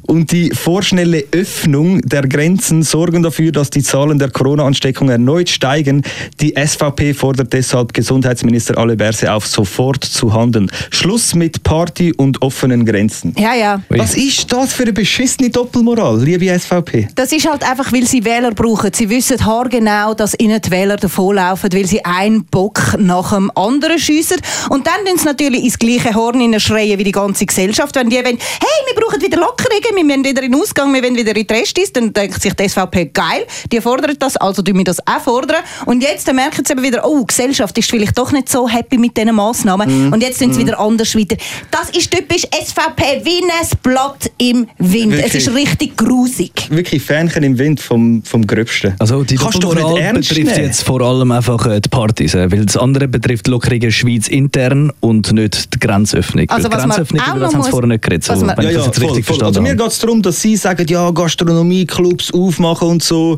und 0.07 0.31
die 0.31 0.51
vorschnelle 0.51 1.25
Öffnung 1.31 2.01
der 2.01 2.27
Grenzen 2.27 2.83
sorgen 2.83 3.23
dafür, 3.23 3.51
dass 3.51 3.69
die 3.69 3.81
Zahlen 3.81 4.19
der 4.19 4.29
Corona-Ansteckung 4.29 5.09
erneut 5.09 5.49
steigen. 5.49 6.03
Die 6.39 6.53
SVP 6.55 7.13
fordert 7.13 7.53
deshalb 7.53 7.93
Gesundheitsminister 7.93 8.77
Ale 8.77 8.95
Berse 8.95 9.31
auf, 9.31 9.47
sofort 9.47 10.03
zu 10.03 10.33
handeln. 10.33 10.71
Schluss 10.91 11.35
mit 11.35 11.63
Party 11.63 12.13
und 12.13 12.41
offenen 12.41 12.85
Grenzen. 12.85 13.35
Ja, 13.37 13.53
ja. 13.55 13.81
Ui. 13.89 13.99
Was 13.99 14.15
ist 14.15 14.51
das 14.51 14.73
für 14.73 14.83
eine 14.83 14.93
beschissene 14.93 15.49
Doppelmoral, 15.49 16.21
liebe 16.21 16.47
SVP? 16.57 17.07
Das 17.15 17.31
ist 17.31 17.49
halt 17.49 17.63
einfach, 17.63 17.91
weil 17.91 18.05
sie 18.05 18.23
Wähler 18.25 18.51
brauchen. 18.51 18.91
Sie 18.93 19.09
wissen 19.09 19.43
haargenau, 19.45 20.13
dass 20.13 20.37
ihnen 20.39 20.61
die 20.61 20.71
Wähler 20.71 20.97
davonlaufen, 20.97 21.71
weil 21.73 21.85
sie 21.85 22.03
einen 22.03 22.45
Bock 22.45 22.95
nach 22.97 23.33
dem 23.33 23.51
anderen 23.55 23.99
schiessen. 23.99 24.37
Und 24.69 24.87
dann 24.87 25.05
tun 25.05 25.17
sie 25.17 25.25
natürlich 25.25 25.63
ins 25.63 25.79
gleiche 25.79 26.13
Horn 26.13 26.59
schreien 26.59 26.99
wie 26.99 27.03
die 27.03 27.11
ganze 27.11 27.45
Gesellschaft. 27.45 27.95
Wenn 27.95 28.09
die 28.09 28.17
wollen, 28.17 28.37
hey, 28.37 28.93
wir 28.93 29.01
brauchen 29.01 29.21
wieder 29.21 29.39
Lockerungen, 29.39 29.92
wir 29.95 30.03
müssen 30.03 30.23
wieder 30.25 30.43
in 30.43 30.51
den 30.51 30.61
Ausgang, 30.61 30.93
wir 30.93 31.03
wollen 31.03 31.15
wieder 31.15 31.35
in 31.35 31.45
die 31.47 31.53
Restis, 31.53 31.91
dann 31.93 32.11
denkt 32.13 32.41
sich 32.41 32.53
die 32.53 32.67
SVP, 32.69 33.05
geil, 33.13 33.45
die 33.71 33.81
fordern 33.81 34.15
das, 34.19 34.37
also 34.37 34.61
tun 34.61 34.77
wir 34.77 34.83
das 34.83 34.99
auch 35.07 35.21
fordern. 35.21 35.61
Und 35.85 36.01
jetzt 36.03 36.27
dann 36.27 36.35
merken 36.35 36.63
sie 36.65 36.73
eben 36.73 36.83
wieder, 36.83 37.05
oh, 37.05 37.19
die 37.21 37.27
Gesellschaft 37.27 37.77
ist 37.77 37.89
vielleicht 37.89 38.17
doch 38.17 38.31
nicht 38.31 38.49
so 38.49 38.67
happy 38.67 38.97
mit 38.97 39.15
diesen 39.17 39.35
Massnahmen. 39.35 40.07
Mhm. 40.07 40.13
Und 40.13 40.21
jetzt 40.21 40.39
sind 40.39 40.53
sie 40.53 40.61
wieder 40.61 40.79
anders 40.79 41.15
weiter. 41.15 41.35
Das 41.71 41.89
ist 41.95 42.11
typisch 42.11 42.43
SVP, 42.43 43.21
wie 43.23 43.43
ein 43.43 43.67
Blatt 43.81 44.31
im 44.37 44.67
Wind. 44.77 45.13
Es 45.13 45.33
Wirklich. 45.33 45.47
ist 45.47 45.53
richtig 45.55 45.97
grusig. 45.97 46.51
Wirklich 46.69 47.01
Fähnchen 47.03 47.43
im 47.43 47.57
Wind 47.57 47.79
vom, 47.81 48.23
vom 48.23 48.45
Gröbsten. 48.45 48.95
Also 48.99 49.23
die 49.23 49.35
Kannst 49.35 49.55
du 49.55 49.59
doch 49.59 49.69
nicht 49.73 49.81
Doppelmoral 49.83 50.15
ernst 50.15 50.29
betrifft 50.29 50.51
nehmen. 50.55 50.65
jetzt 50.67 50.83
vor 50.83 51.01
allem 51.01 51.31
einfach 51.31 51.65
äh, 51.65 51.79
die 51.79 51.89
Partys, 51.89 52.33
äh, 52.35 52.51
weil 52.51 52.65
das 52.65 52.77
andere 52.77 53.07
betrifft 53.07 53.47
Lockerungen 53.47 53.91
Schweiz 53.91 54.27
intern 54.27 54.91
und 54.99 55.31
nicht 55.33 55.73
die 55.73 55.79
Grenzöffnung. 55.79 56.49
Also 56.49 56.67
die 56.67 56.73
was 56.75 56.81
man 56.85 56.89
Grenzöffnung, 56.97 57.21
über 57.27 57.39
das 57.39 57.53
haben 57.53 57.63
sie 57.63 57.69
vorher 57.71 57.87
nicht 57.89 58.01
geredet, 58.01 58.23
so, 58.23 58.33
was 58.33 58.41
man- 58.43 58.57
wenn 58.57 58.67
ich 58.69 58.75
das 58.75 58.85
jetzt 58.85 59.01
richtig 59.01 59.25
voll. 59.25 59.37
verstanden 59.37 59.45
Also 59.45 59.59
habe. 59.61 59.82
Geht 59.83 59.91
es 59.91 59.99
darum, 59.99 60.21
dass 60.21 60.41
sie 60.41 60.55
sagen, 60.55 60.85
ja, 60.87 61.11
Gastronomieclubs 61.11 62.33
aufmachen 62.33 62.87
und 62.87 63.03
so. 63.03 63.37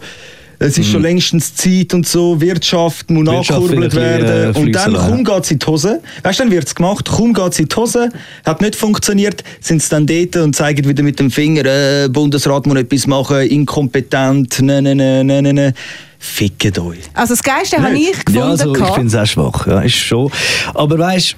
Es 0.57 0.77
ist 0.77 0.89
schon 0.89 1.01
längstens 1.01 1.53
Zeit 1.53 1.93
und 1.93 2.07
so, 2.07 2.39
Wirtschaft 2.39 3.09
muss 3.11 3.23
Mhm. 3.23 3.27
Wirtschaft 3.31 3.51
angekurbelt 3.59 3.91
bisschen, 3.91 4.03
werden. 4.03 4.55
äh, 4.55 4.57
und 4.57 4.71
dann 4.71 4.93
kaum 4.93 5.23
geht 5.25 5.43
es 5.43 5.51
in 5.51 5.59
die 5.59 5.65
Hose. 5.65 6.01
Weißt 6.23 6.39
du, 6.39 6.43
dann 6.43 6.51
wird 6.53 6.65
es 6.65 6.73
gemacht, 6.73 7.05
kaum 7.09 7.33
geht 7.33 7.51
es 7.51 7.59
in 7.59 7.67
die 7.67 7.75
Hose, 7.75 8.09
hat 8.45 8.61
nicht 8.61 8.75
funktioniert, 8.77 9.43
sind 9.59 9.83
sie 9.83 9.89
dann 9.89 10.07
dort 10.07 10.37
und 10.37 10.55
zeigen 10.55 10.87
wieder 10.87 11.03
mit 11.03 11.19
dem 11.19 11.29
Finger, 11.29 11.65
äh, 11.65 12.07
Bundesrat 12.09 12.65
muss 12.67 12.77
etwas 12.77 13.05
machen, 13.05 13.41
inkompetent, 13.41 14.61
ne, 14.61 14.81
ne, 14.81 14.95
ne, 14.95 15.23
ne, 15.25 15.41
ne, 15.41 15.53
ne. 15.53 15.73
Fickt 16.19 16.79
euch. 16.79 16.99
Also 17.13 17.33
das 17.33 17.43
Geilste 17.43 17.77
habe 17.77 17.97
ich 17.97 18.11
gefunden. 18.13 18.35
Ja, 18.39 18.45
also 18.49 18.73
ich 18.73 18.85
finde 18.93 19.07
es 19.07 19.15
auch 19.15 19.25
schwach, 19.25 19.67
ja, 19.67 19.81
ist 19.81 19.95
schon. 19.95 20.31
Aber 20.73 20.97
weißt 20.97 21.35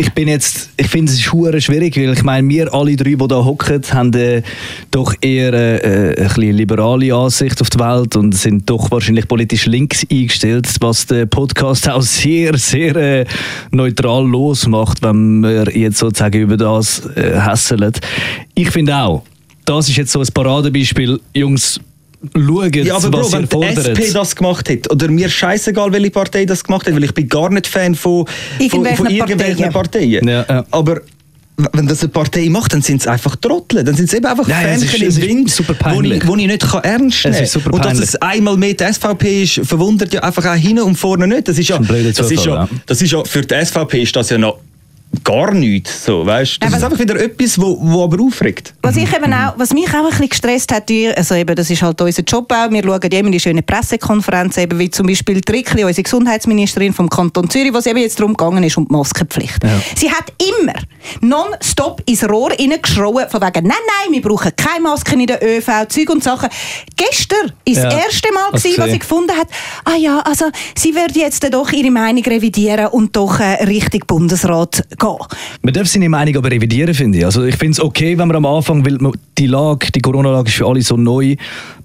ich 0.00 0.12
bin 0.12 0.28
jetzt, 0.28 0.70
ich 0.76 0.86
finde 0.86 1.10
es 1.10 1.18
ist 1.18 1.24
schwierig, 1.24 1.96
weil 1.96 2.12
ich 2.12 2.22
meine, 2.22 2.48
wir 2.48 2.72
alle 2.72 2.94
drei, 2.94 3.16
die 3.16 3.28
da 3.28 3.44
hocken, 3.44 3.82
haben 3.90 4.14
äh, 4.14 4.42
doch 4.92 5.12
eher 5.20 5.52
äh, 5.52 6.12
äh, 6.12 6.24
ein 6.24 6.52
liberale 6.52 7.12
Ansicht 7.12 7.60
auf 7.60 7.68
die 7.68 7.80
Welt 7.80 8.14
und 8.14 8.32
sind 8.32 8.70
doch 8.70 8.92
wahrscheinlich 8.92 9.26
politisch 9.26 9.66
links 9.66 10.06
eingestellt, 10.08 10.68
was 10.80 11.06
den 11.06 11.28
Podcast 11.28 11.88
auch 11.88 12.02
sehr, 12.02 12.56
sehr 12.56 12.94
äh, 12.94 13.24
neutral 13.72 14.24
losmacht, 14.24 15.02
wenn 15.02 15.40
wir 15.40 15.76
jetzt 15.76 15.98
sozusagen 15.98 16.42
über 16.42 16.56
das 16.56 17.04
äh, 17.16 17.40
hässeln. 17.40 17.92
Ich 18.54 18.70
finde 18.70 18.96
auch, 18.96 19.24
das 19.64 19.88
ist 19.88 19.96
jetzt 19.96 20.12
so 20.12 20.20
ein 20.20 20.28
Paradebeispiel, 20.32 21.20
Jungs, 21.34 21.80
schaut, 22.34 22.76
Ja, 22.76 22.96
aber 22.96 23.12
was 23.12 23.30
Bro, 23.48 23.62
wenn 23.62 23.74
die. 23.74 23.80
SP 24.02 24.12
das 24.12 24.36
gemacht 24.36 24.68
hat, 24.68 24.90
oder 24.90 25.08
mir 25.08 25.28
scheißegal, 25.28 25.92
welche 25.92 26.10
Partei 26.10 26.44
das 26.44 26.64
gemacht 26.64 26.86
hat, 26.86 26.94
weil 26.94 27.04
ich 27.04 27.14
bin 27.14 27.28
gar 27.28 27.50
nicht 27.50 27.66
Fan 27.66 27.94
von, 27.94 28.26
Irgendwelchen 28.58 28.96
von 28.96 29.10
irgendwelchen 29.10 29.72
Parteien. 29.72 30.26
Ja, 30.26 30.44
ja. 30.48 30.64
Aber 30.70 31.00
wenn 31.72 31.88
das 31.88 32.02
eine 32.02 32.10
Partei 32.10 32.48
macht, 32.48 32.72
dann 32.72 32.82
sind 32.82 33.00
es 33.00 33.06
einfach 33.08 33.34
Trottel. 33.36 33.82
Dann 33.82 33.96
sind 33.96 34.06
es 34.06 34.14
eben 34.14 34.26
einfach 34.26 34.48
Ja, 34.48 34.56
Fähnchen 34.56 35.08
im 35.08 35.16
Wind, 35.16 35.50
super 35.50 35.74
wo 35.92 36.00
ich, 36.02 36.26
wo 36.26 36.36
ich 36.36 36.46
nicht 36.46 36.62
kann 36.62 36.84
ernst 36.84 37.24
nehmen 37.24 37.46
super 37.46 37.74
Und 37.74 37.84
dass 37.84 37.98
es 37.98 38.14
einmal 38.16 38.56
mehr 38.56 38.74
die 38.74 38.84
SVP 38.84 39.42
ist, 39.42 39.60
verwundert 39.66 40.12
ja 40.12 40.22
einfach 40.22 40.46
auch 40.46 40.54
hinten 40.54 40.82
und 40.82 40.96
vorne 40.96 41.26
nicht. 41.26 41.48
Das 41.48 41.58
ist 41.58 41.68
ja, 41.68 41.78
Das 41.78 41.90
ist 41.90 42.06
ein 42.06 42.14
das 42.14 42.30
ist 42.30 42.44
ja. 42.44 42.68
das 42.86 43.02
ist 43.02 43.10
ja 43.10 43.24
für 43.24 43.40
die 43.40 43.64
SVP 43.64 44.02
ist 44.02 44.14
das 44.14 44.30
ja 44.30 44.38
noch 44.38 44.58
gar 45.24 45.52
nichts. 45.52 46.04
So, 46.04 46.24
weißt? 46.24 46.58
Das 46.62 46.70
Ja, 46.70 46.76
ist 46.76 46.82
was- 46.82 46.90
einfach 46.92 47.02
wieder 47.02 47.20
etwas, 47.20 47.60
wo, 47.60 47.78
wo 47.80 48.04
aber 48.04 48.22
aufregt. 48.22 48.74
Was, 48.82 48.96
ich 48.96 49.12
eben 49.14 49.32
auch, 49.32 49.54
was 49.56 49.72
mich 49.72 49.88
auch 49.88 49.94
ein 50.04 50.10
bisschen 50.10 50.28
gestresst 50.28 50.72
hat, 50.72 50.90
also 51.16 51.34
eben, 51.34 51.54
das 51.54 51.70
ist 51.70 51.82
halt 51.82 52.00
unser 52.00 52.22
Job 52.22 52.50
auch, 52.52 52.70
wir 52.70 52.82
schauen 52.82 53.00
immer 53.10 53.30
die 53.30 53.40
schönen 53.40 53.64
Pressekonferenzen, 53.64 54.62
eben 54.62 54.78
wie 54.78 54.90
zum 54.90 55.06
Beispiel 55.06 55.40
Trickli, 55.40 55.84
unsere 55.84 56.02
Gesundheitsministerin 56.02 56.92
vom 56.92 57.08
Kanton 57.08 57.48
Zürich, 57.50 57.72
wo 57.72 57.78
es 57.78 57.86
eben 57.86 57.98
jetzt 57.98 58.18
darum 58.20 58.34
gegangen 58.36 58.62
ist, 58.64 58.76
um 58.76 58.86
die 58.86 58.92
Maskenpflicht. 58.92 59.62
Ja. 59.64 59.70
Sie 59.96 60.10
hat 60.10 60.32
immer 60.38 60.74
nonstop 61.20 62.02
ins 62.06 62.28
Rohr 62.28 62.50
reingeschrien, 62.50 63.28
von 63.30 63.40
wegen, 63.40 63.66
nein, 63.66 63.76
nein, 63.86 64.12
wir 64.12 64.22
brauchen 64.22 64.52
keine 64.56 64.80
Masken 64.82 65.20
in 65.20 65.26
der 65.26 65.42
ÖV, 65.42 65.86
Zeug 65.88 66.10
und 66.10 66.22
Sachen. 66.24 66.48
Gestern 66.96 67.52
ist 67.64 67.76
Ja, 67.78 67.84
das 67.84 68.04
erste 68.04 68.32
Mal, 68.32 68.50
gewesen, 68.50 68.74
was 68.78 68.90
sie 68.90 68.98
gefunden 68.98 69.36
hat, 69.36 69.48
ah 69.84 69.96
ja, 69.96 70.20
also 70.20 70.46
sie 70.76 70.94
würde 70.94 71.18
jetzt 71.18 71.44
doch 71.52 71.70
ihre 71.72 71.90
Meinung 71.90 72.22
revidieren 72.24 72.86
und 72.88 73.14
doch 73.16 73.40
äh, 73.40 73.64
Richtung 73.64 74.02
Bundesrat 74.06 74.84
gehen. 74.98 75.07
Man 75.62 75.74
darf 75.74 75.88
seine 75.88 76.08
Meinung 76.08 76.36
aber 76.36 76.50
revidieren, 76.50 76.94
finde 76.94 77.18
ich. 77.18 77.24
Also 77.24 77.44
ich 77.44 77.56
finde 77.56 77.72
es 77.72 77.80
okay, 77.80 78.18
wenn 78.18 78.28
man 78.28 78.36
am 78.36 78.46
Anfang, 78.46 78.84
weil 78.84 78.98
die 79.36 79.46
Lage, 79.46 79.90
die 79.92 80.00
Corona-Lage 80.00 80.48
ist 80.48 80.56
für 80.56 80.66
alle 80.66 80.82
so 80.82 80.96
neu, 80.96 81.36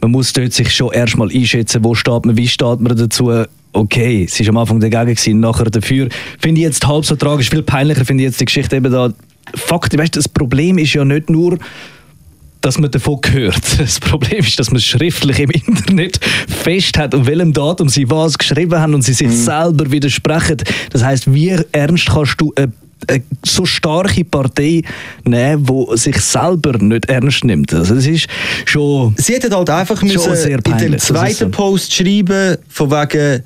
man 0.01 0.11
muss 0.11 0.33
dort 0.33 0.53
sich 0.53 0.73
schon 0.73 0.91
erstmal 0.91 1.29
einschätzen, 1.31 1.83
wo 1.83 1.95
steht 1.95 2.25
man, 2.25 2.37
wie 2.37 2.47
steht 2.47 2.79
man 2.79 2.95
dazu. 2.95 3.31
Okay, 3.71 4.27
es 4.29 4.39
war 4.39 4.49
am 4.49 4.57
Anfang 4.57 4.79
dagegen, 4.79 5.15
gewesen, 5.15 5.39
nachher 5.39 5.65
dafür. 5.65 6.07
Finde 6.39 6.61
ich 6.61 6.65
jetzt 6.65 6.85
halb 6.87 7.05
so 7.05 7.15
tragisch, 7.15 7.49
viel 7.49 7.63
peinlicher 7.63 8.05
finde 8.05 8.23
ich 8.23 8.29
jetzt 8.29 8.39
die 8.39 8.45
Geschichte 8.45 8.75
eben 8.75 8.91
da. 8.91 9.11
Fakt, 9.55 9.97
weißt, 9.97 10.15
das 10.15 10.29
Problem 10.29 10.77
ist 10.77 10.93
ja 10.93 11.03
nicht 11.03 11.29
nur, 11.29 11.57
dass 12.63 12.79
man 12.79 12.89
davon 12.89 13.19
hört. 13.31 13.61
Das 13.77 13.99
Problem 13.99 14.39
ist, 14.39 14.57
dass 14.57 14.71
man 14.71 14.79
schriftlich 14.79 15.39
im 15.39 15.51
Internet 15.51 16.19
fest 16.47 16.97
hat, 16.97 17.13
um 17.13 17.27
welchem 17.27 17.53
Datum 17.53 17.89
sie 17.89 18.09
was 18.09 18.37
geschrieben 18.37 18.79
haben 18.79 18.93
und 18.95 19.01
sie 19.01 19.13
sich 19.13 19.31
selber 19.31 19.91
widersprechen. 19.91 20.57
Das 20.91 21.03
heißt, 21.03 21.31
wie 21.33 21.55
ernst 21.73 22.07
kannst 22.07 22.39
du 22.39 22.53
eine, 22.55 22.71
eine 23.07 23.23
so 23.45 23.65
starke 23.65 24.23
Partei 24.23 24.81
nehmen, 25.23 25.65
die 25.65 25.97
sich 25.97 26.17
selber 26.17 26.77
nicht 26.77 27.09
ernst 27.09 27.43
nimmt? 27.43 27.73
Also 27.73 27.95
das 27.95 28.05
ist 28.05 28.27
schon... 28.65 29.15
Sie 29.17 29.33
hätten 29.33 29.53
halt 29.53 29.69
einfach 29.69 30.01
müssen 30.01 30.35
sehr 30.35 30.59
in 30.65 30.77
dem 30.77 30.99
zweiten. 30.99 31.51
Post 31.51 31.93
schreiben, 31.93 32.57
von 32.67 32.91
wegen, 32.91 33.43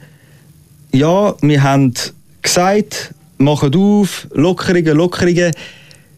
ja, 0.94 1.36
wir 1.42 1.64
haben 1.64 1.94
gesagt, 2.42 3.14
machen 3.38 3.76
auf, 3.76 4.28
Lockerungen, 4.34 4.96
Lockerungen. 4.96 5.52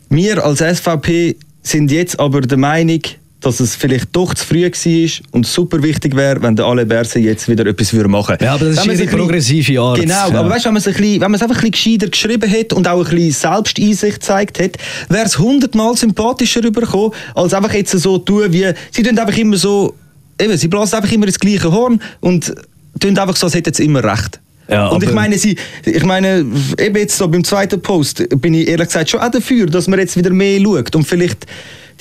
Wir 0.09 0.43
als 0.43 0.59
SVP 0.59 1.35
sind 1.61 1.91
jetzt 1.91 2.19
aber 2.19 2.41
der 2.41 2.57
Meinung, 2.57 3.01
dass 3.41 3.59
es 3.61 3.75
vielleicht 3.75 4.07
doch 4.11 4.33
zu 4.33 4.45
früh 4.45 4.63
war 4.63 5.09
und 5.31 5.47
super 5.47 5.81
wichtig 5.81 6.15
wäre, 6.15 6.41
wenn 6.41 6.55
der 6.55 6.65
Ale 6.65 6.85
Berse 6.85 7.19
jetzt 7.19 7.47
wieder 7.47 7.65
etwas 7.65 7.93
würde 7.93 8.09
machen 8.09 8.35
Ja, 8.41 8.55
aber 8.55 8.65
das 8.65 8.75
ist 8.75 8.87
Wenn 8.87 8.95
man 8.97 9.05
ihre 9.05 9.17
progressive 9.17 9.79
Art. 9.79 9.99
Genau, 9.99 10.29
Ja. 10.29 10.39
aber 10.39 10.49
weißt, 10.49 10.65
wenn 10.65 10.73
man 10.73 10.81
es 10.81 10.87
ein 10.87 10.93
bisschen, 10.93 11.21
wenn 11.21 11.31
man 11.31 11.35
es 11.35 11.41
einfach 11.41 11.63
ein 11.63 11.71
bisschen 11.71 11.97
gescheiter 11.99 12.11
geschrieben 12.11 12.51
hat 12.51 12.73
und 12.73 12.87
auch 12.87 13.05
ein 13.05 13.15
bisschen 13.15 13.31
Selbsteinsicht 13.31 14.19
gezeigt 14.19 14.59
hat, 14.59 14.71
wäre 15.07 15.25
es 15.25 15.39
hundertmal 15.39 15.95
sympathischer 15.95 16.63
rübergekommen, 16.63 17.11
als 17.33 17.53
einfach 17.53 17.73
jetzt 17.73 17.91
so 17.97 18.17
tun, 18.17 18.51
wie 18.51 18.73
sie 18.91 19.03
tun 19.03 19.17
einfach 19.17 19.37
immer 19.37 19.55
so, 19.55 19.95
eben, 20.39 20.57
sie 20.57 20.67
blasen 20.67 20.97
einfach 20.97 21.11
immer 21.11 21.27
ins 21.27 21.39
gleiche 21.39 21.71
Horn 21.71 22.01
und 22.19 22.53
tun 22.99 23.17
einfach 23.17 23.35
so, 23.37 23.45
als 23.47 23.55
hätten 23.55 23.73
sie 23.73 23.85
immer 23.85 24.03
recht. 24.03 24.39
Ja, 24.69 24.89
und 24.89 25.01
ich 25.01 25.11
meine, 25.11 25.35
sie, 25.37 25.55
ich 25.83 26.03
meine, 26.03 26.45
eben 26.77 26.95
jetzt 26.97 27.17
so 27.17 27.27
beim 27.27 27.43
zweiten 27.43 27.81
Post 27.81 28.23
bin 28.39 28.53
ich 28.53 28.67
ehrlich 28.67 28.87
gesagt 28.87 29.09
schon 29.09 29.19
auch 29.19 29.31
dafür, 29.31 29.65
dass 29.65 29.87
man 29.87 29.97
jetzt 29.97 30.15
wieder 30.15 30.29
mehr 30.29 30.59
schaut 30.61 30.95
und 30.95 31.05
vielleicht 31.05 31.47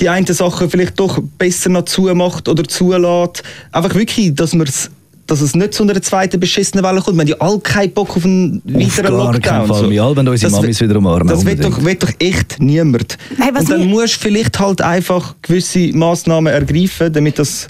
die 0.00 0.08
einen 0.08 0.26
Sachen 0.26 0.70
vielleicht 0.70 0.98
doch 0.98 1.20
besser 1.38 1.70
noch 1.70 1.84
zumacht 1.84 2.48
oder 2.48 2.64
zulässt. 2.64 3.42
Einfach 3.72 3.94
wirklich, 3.94 4.34
dass 4.34 4.54
man 4.54 4.66
es 4.66 4.90
dass 5.28 5.42
es 5.42 5.54
nicht 5.54 5.74
zu 5.74 5.82
einer 5.82 6.00
zweiten 6.00 6.40
beschissenen 6.40 6.82
Welle 6.82 7.02
kommt. 7.02 7.16
Wir 7.18 7.20
haben 7.20 7.28
ja 7.28 7.36
alle 7.38 7.60
keinen 7.60 7.92
Bock 7.92 8.16
auf 8.16 8.24
einen 8.24 8.62
weiteren 8.64 9.14
gar 9.14 9.32
Lockdown. 9.32 9.66
Fall. 9.68 9.90
Wir 9.90 10.02
alle 10.02 10.16
wollen 10.16 10.28
unsere 10.28 10.50
Das 10.50 10.60
Mamis 10.60 10.80
wieder 10.80 10.96
umarmen, 10.96 11.28
Das 11.28 11.44
will 11.44 11.54
doch, 11.54 11.84
will 11.84 11.94
doch 11.96 12.10
echt 12.18 12.56
niemand. 12.60 13.18
Hey, 13.36 13.50
was 13.52 13.64
Und 13.64 13.70
dann 13.72 13.88
musst 13.88 14.16
du 14.16 14.20
vielleicht 14.20 14.58
halt 14.58 14.80
einfach 14.80 15.34
gewisse 15.42 15.92
Massnahmen 15.92 16.50
ergreifen, 16.50 17.12
damit 17.12 17.38
das 17.38 17.68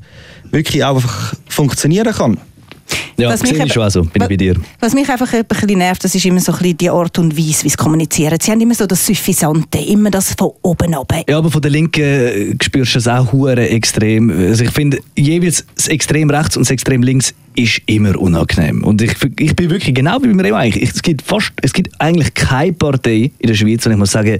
wirklich 0.52 0.84
auch 0.84 0.94
einfach 0.94 1.34
funktionieren 1.48 2.14
kann. 2.14 2.38
Ja, 3.18 3.30
Was 3.30 3.42
mich 3.42 3.50
sehe 3.52 3.64
ich 3.66 3.72
schon 3.72 3.82
auch 3.82 3.90
so, 3.90 4.02
bin 4.02 4.22
ich 4.22 4.28
bei 4.28 4.36
dir. 4.36 4.54
Was 4.78 4.94
mich 4.94 5.08
einfach 5.08 5.32
ein 5.32 5.44
bisschen 5.44 5.78
nervt, 5.78 6.04
das 6.04 6.14
ist 6.14 6.24
immer 6.24 6.38
so 6.40 6.52
ein 6.52 6.58
bisschen 6.58 6.76
die 6.78 6.88
Art 6.90 7.18
und 7.18 7.36
Weise, 7.36 7.64
wie 7.64 7.68
sie 7.68 7.76
kommunizieren. 7.76 8.38
Sie 8.40 8.50
haben 8.52 8.60
immer 8.60 8.74
so 8.74 8.86
das 8.86 9.04
Suffisante, 9.04 9.78
immer 9.78 10.10
das 10.10 10.34
von 10.34 10.52
oben 10.62 10.94
ab. 10.94 11.12
Ja, 11.28 11.38
aber 11.38 11.50
von 11.50 11.60
der 11.60 11.70
Linken 11.72 12.02
äh, 12.04 12.54
spürst 12.62 12.94
du 12.94 12.98
es 13.00 13.08
auch 13.08 13.32
hure 13.32 13.68
extrem. 13.68 14.30
Also 14.30 14.62
ich 14.64 14.70
finde, 14.70 14.98
jeweils 15.16 15.64
das 15.74 15.88
Extrem 15.88 16.30
rechts 16.30 16.56
und 16.56 16.62
das 16.66 16.70
Extrem 16.70 17.02
links 17.02 17.34
ist 17.56 17.80
immer 17.86 18.16
unangenehm. 18.16 18.84
Und 18.84 19.02
ich, 19.02 19.12
ich 19.40 19.56
bin 19.56 19.68
wirklich 19.70 19.94
genau 19.94 20.18
wie 20.22 20.28
beim 20.28 20.38
Remo 20.38 20.56
eigentlich. 20.56 20.84
Ich- 20.84 20.90
Es 20.94 21.02
gibt, 21.02 21.22
fast, 21.22 21.50
es 21.60 21.72
gibt 21.72 21.90
eigentlich 22.00 22.32
keine 22.34 22.72
Partei 22.72 23.32
in 23.38 23.48
der 23.48 23.54
Schweiz, 23.54 23.84
und 23.84 23.92
ich 23.92 23.98
muss 23.98 24.12
sagen, 24.12 24.38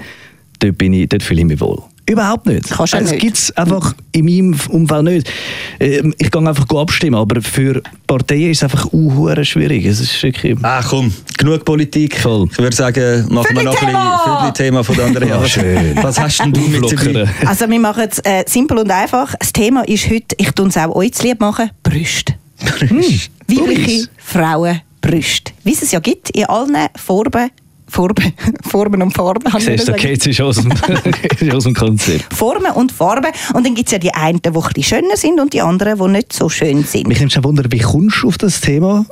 dort, 0.61 0.78
bin 0.78 0.92
ich, 0.92 1.08
dort 1.08 1.25
fühle 1.25 1.40
ich 1.40 1.47
mich 1.47 1.61
wohl. 1.61 1.82
Überhaupt 2.09 2.47
nicht. 2.47 2.71
Kannst 2.71 2.95
es 2.95 3.11
nicht. 3.11 3.21
gibt 3.21 3.37
es 3.37 3.57
einfach 3.57 3.95
in 4.12 4.25
meinem 4.25 4.59
Umfeld 4.71 5.05
nicht. 5.05 5.31
Ähm, 5.79 6.15
Ich 6.19 6.31
gehe 6.31 6.49
einfach 6.49 6.67
abstimmen, 6.75 7.17
aber 7.17 7.43
für 7.43 7.83
Parteien 8.07 8.50
ist 8.50 8.59
es 8.59 8.65
einfach 8.65 8.91
uh, 8.93 9.45
schwierig. 9.45 9.85
Es 9.85 10.00
ist 10.00 10.23
wirklich... 10.23 10.57
Ah 10.62 10.83
komm, 10.83 11.12
genug 11.37 11.65
Politik. 11.65 12.19
Voll. 12.19 12.49
Ich 12.50 12.59
würde 12.59 12.75
sagen, 12.75 13.27
machen 13.31 13.55
wir 13.55 13.62
noch 13.62 13.73
ein 13.83 13.88
Viertel-Thema! 13.88 14.38
bisschen 14.41 14.55
Thema 14.55 14.85
von 14.85 14.97
der 14.97 15.05
anderen. 15.05 15.33
Ah, 15.33 15.47
schön. 15.47 15.97
Was 16.03 16.19
hast 16.19 16.41
denn 16.41 16.53
du 16.53 16.61
mit 16.61 16.83
dabei? 16.91 17.29
Also 17.45 17.69
wir 17.69 17.79
machen 17.79 18.05
es 18.11 18.19
äh, 18.21 18.45
simpel 18.47 18.79
und 18.79 18.91
einfach. 18.91 19.35
Das 19.38 19.53
Thema 19.53 19.87
ist 19.87 20.09
heute, 20.09 20.35
ich 20.38 20.50
tue 20.53 20.69
es 20.69 20.77
auch 20.79 20.95
euch 20.97 21.12
zu 21.12 21.27
lieb 21.27 21.41
machen, 21.41 21.71
Brüste. 21.83 22.35
Weibliche 22.61 23.31
Brüste. 23.47 24.09
Frauen 24.17 24.81
Brüste. 25.00 25.53
Wie 25.65 25.73
es 25.73 25.83
es 25.83 25.93
ja 25.93 26.00
gibt, 26.00 26.31
in 26.31 26.47
allen 26.47 26.88
Farben, 26.97 27.50
Farben, 27.99 28.35
Formen 28.68 29.02
und 29.02 29.12
Farben. 29.12 29.50
Siehst 29.59 29.88
du, 29.88 29.92
okay, 29.92 30.11
jetzt 30.12 30.26
ist 30.26 30.40
aus 30.40 30.57
dem, 30.62 30.71
ist 31.40 31.54
aus 31.54 31.64
dem 31.64 31.75
Konzept. 31.75 32.33
Formen 32.35 32.73
und 32.73 32.92
Farben. 32.92 33.33
Und 33.54 33.66
dann 33.66 33.75
gibt 33.75 33.88
es 33.88 33.92
ja 33.92 33.99
die 33.99 34.12
einen, 34.12 34.40
die 34.42 34.49
ein 34.49 34.52
bisschen 34.52 34.83
schöner 34.83 35.16
sind 35.16 35.40
und 35.40 35.52
die 35.52 35.62
anderen, 35.62 35.99
die 35.99 36.09
nicht 36.09 36.33
so 36.33 36.49
schön 36.49 36.85
sind. 36.85 37.09
Mich 37.09 37.18
nimmt 37.18 37.33
schon 37.33 37.45
Wunder, 37.45 37.64
wie 37.71 37.78
kommst 37.78 38.23
du 38.23 38.28
auf 38.28 38.38
das 38.38 38.61
Thema? 38.61 39.07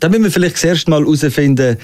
Dann 0.00 0.10
müssen 0.10 0.24
wir 0.24 0.30
vielleicht 0.30 0.56
das 0.56 0.64
erste 0.64 0.90
Mal 0.90 1.00
herausfinden, 1.00 1.78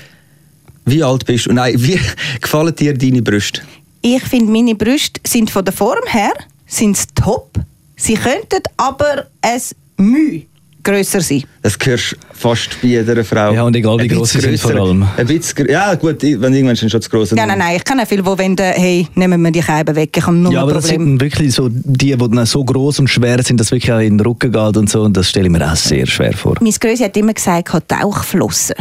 wie 0.84 1.02
alt 1.02 1.24
bist 1.24 1.46
du. 1.46 1.50
Und 1.50 1.56
Nein, 1.56 1.74
wie 1.76 1.98
gefallen 2.40 2.74
dir 2.74 2.92
deine 2.92 3.22
Brüste? 3.22 3.62
Ich 4.02 4.22
finde, 4.24 4.50
meine 4.52 4.74
Brüste 4.74 5.20
sind 5.26 5.50
von 5.50 5.64
der 5.64 5.72
Form 5.72 6.06
her 6.06 6.32
sind's 6.66 7.06
top. 7.14 7.58
Sie 7.96 8.14
könnten 8.14 8.62
aber 8.76 9.26
ein 9.40 9.60
Mühe 9.96 10.42
grösser 10.82 11.20
sein. 11.20 11.44
Das 11.62 11.76
hörst 11.82 12.16
fast 12.32 12.80
bei 12.80 12.88
jeder 12.88 13.25
Frau. 13.25 13.52
Ja, 13.52 13.62
und 13.64 13.75
egal, 13.76 13.99
wie 14.00 14.08
gross 14.08 14.30
sie 14.30 14.40
sind 14.40 14.58
vor 14.61 14.75
allem. 14.75 15.06
Ein 15.16 15.26
bisschen, 15.26 15.68
ja 15.68 15.94
gut, 15.94 16.23
wenn 16.23 16.54
irgendwann 16.54 16.76
sind 16.76 16.90
schon 16.90 17.02
zu 17.02 17.11
gross. 17.11 17.30
Ja, 17.30 17.47
nein, 17.47 17.58
nein, 17.58 17.76
ich 17.76 17.85
kenne 17.85 18.06
viele, 18.06 18.23
die 18.23 18.26
wollen, 18.26 18.56
hey, 18.58 19.06
nehmen 19.14 19.40
wir 19.42 19.50
die 19.50 19.62
Scheiben 19.62 19.94
weg, 19.97 20.16
ich 20.16 20.26
habe 20.26 20.37
nur 20.37 20.52
Ja, 20.52 20.61
ein 20.61 20.62
aber 20.64 20.75
das 20.75 20.87
Problem. 20.88 21.06
sind 21.08 21.20
wirklich 21.20 21.52
so 21.54 21.68
die, 21.68 22.16
die 22.16 22.16
dann 22.16 22.47
so 22.47 22.64
groß 22.64 23.00
und 23.00 23.08
schwer 23.08 23.42
sind, 23.42 23.58
dass 23.61 23.70
wirklich 23.70 23.92
auch 23.92 23.99
in 23.99 24.18
den 24.18 24.26
Rücken 24.26 24.52
geht 24.52 24.76
und 24.76 24.88
so. 24.88 25.02
Und 25.02 25.16
das 25.16 25.28
stelle 25.28 25.47
ich 25.47 25.52
mir 25.52 25.70
auch 25.70 25.76
sehr 25.76 26.06
schwer 26.06 26.32
vor. 26.32 26.54
Meine 26.61 26.73
Größe 26.73 27.04
hat 27.04 27.16
immer 27.16 27.35
gesagt, 27.35 27.73
hat 27.73 27.88
Tauchflossen. 27.88 28.76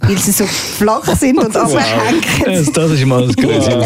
Weil 0.00 0.18
sie 0.18 0.30
so 0.30 0.44
flach 0.46 1.06
sind 1.16 1.38
und 1.38 1.56
abhängen. 1.56 2.22
Das, 2.44 2.70
das 2.70 2.90
ist 2.92 3.06
mal 3.06 3.26
das 3.26 3.36
Größte. 3.36 3.80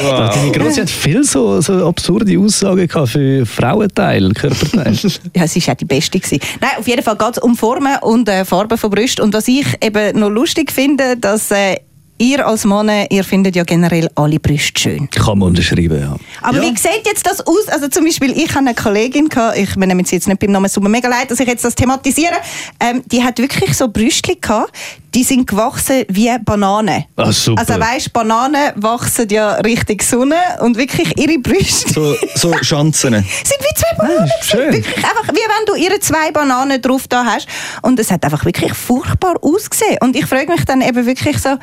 Wow. 0.00 0.34
Deine 0.34 0.52
Grossi 0.52 0.80
hat 0.80 0.90
viel 0.90 1.22
so, 1.24 1.60
so 1.60 1.86
absurde 1.86 2.38
Aussagen 2.38 2.86
gehabt 2.86 3.10
für 3.10 3.46
Frauenteil, 3.46 4.32
Körperteil. 4.32 4.98
Ja, 5.36 5.46
sie 5.46 5.64
war 5.66 5.74
auch 5.74 5.78
die 5.78 5.84
Beste. 5.84 6.18
Gewesen. 6.18 6.40
Nein, 6.60 6.70
auf 6.78 6.88
jeden 6.88 7.02
Fall 7.02 7.16
geht 7.16 7.32
es 7.32 7.38
um 7.38 7.56
Formen 7.56 7.96
und 8.02 8.28
äh, 8.28 8.44
Farben 8.44 8.76
von 8.76 8.90
Brüsten. 8.90 9.24
Und 9.24 9.34
was 9.34 9.46
ich 9.48 9.66
eben 9.82 10.18
noch 10.18 10.30
lustig 10.30 10.72
finde, 10.72 11.16
dass 11.16 11.50
äh, 11.50 11.76
ihr 12.18 12.46
als 12.46 12.64
Mann, 12.64 12.90
ihr 13.10 13.24
findet 13.24 13.56
ja 13.56 13.64
generell 13.64 14.10
alle 14.14 14.38
Brüste 14.40 14.78
schön. 14.80 15.08
Kann 15.10 15.38
man 15.38 15.48
unterschreiben, 15.50 16.00
ja. 16.00 16.16
Aber 16.42 16.56
Ja. 16.58 16.62
wie 16.62 16.76
sieht 16.76 17.06
jetzt 17.06 17.26
das 17.26 17.40
aus? 17.46 17.68
Also 17.68 17.88
zum 17.88 18.04
Beispiel, 18.04 18.32
ich 18.36 18.48
habe 18.50 18.58
eine 18.60 18.74
Kollegin, 18.74 19.28
gehabt, 19.28 19.56
ich 19.56 19.76
wir 19.76 19.86
nehmen 19.86 20.04
sie 20.04 20.16
jetzt 20.16 20.28
nicht 20.28 20.40
beim 20.40 20.50
Namen, 20.52 20.66
es 20.66 20.72
tut 20.72 20.82
mir 20.82 20.88
mega 20.88 21.08
leid, 21.08 21.30
dass 21.30 21.40
ich 21.40 21.46
jetzt 21.48 21.64
das 21.64 21.74
thematisiere. 21.74 22.34
Ähm, 22.80 23.02
die 23.06 23.22
hat 23.24 23.38
wirklich 23.38 23.76
so 23.76 23.88
Brüste 23.88 24.36
gehabt, 24.36 24.72
die 25.14 25.24
sind 25.24 25.46
gewachsen 25.48 26.04
wie 26.08 26.30
Bananen. 26.44 27.04
Ah, 27.16 27.32
super. 27.32 27.60
Also 27.60 27.80
weißt, 27.80 28.12
Bananen 28.12 28.72
wachsen 28.76 29.28
ja 29.30 29.52
richtig 29.54 30.02
Sonne 30.02 30.36
und 30.60 30.76
wirklich 30.76 31.16
ihre 31.18 31.38
Brüste 31.38 31.92
So, 31.92 32.14
so 32.34 32.52
Schanzen. 32.62 33.14
sind 33.14 33.24
wie 33.24 33.74
zwei 33.74 33.96
Bananen. 33.96 34.30
Ah, 34.30 34.44
schön. 34.44 34.72
Wirklich 34.72 34.96
einfach, 34.96 35.28
wie 35.28 35.36
wenn 35.36 35.66
du 35.66 35.74
ihre 35.80 35.98
zwei 36.00 36.30
Bananen 36.32 36.80
drauf 36.82 37.06
da 37.08 37.24
hast. 37.24 37.46
Und 37.82 37.98
es 38.00 38.10
hat 38.10 38.24
einfach 38.24 38.44
wirklich 38.44 38.74
furchtbar 38.74 39.36
ausgesehen. 39.40 39.96
Und 40.00 40.14
ich 40.16 40.26
frage 40.26 40.50
mich 40.52 40.64
dann 40.64 40.82
eben 40.82 41.06
wirklich 41.06 41.38
so, 41.38 41.56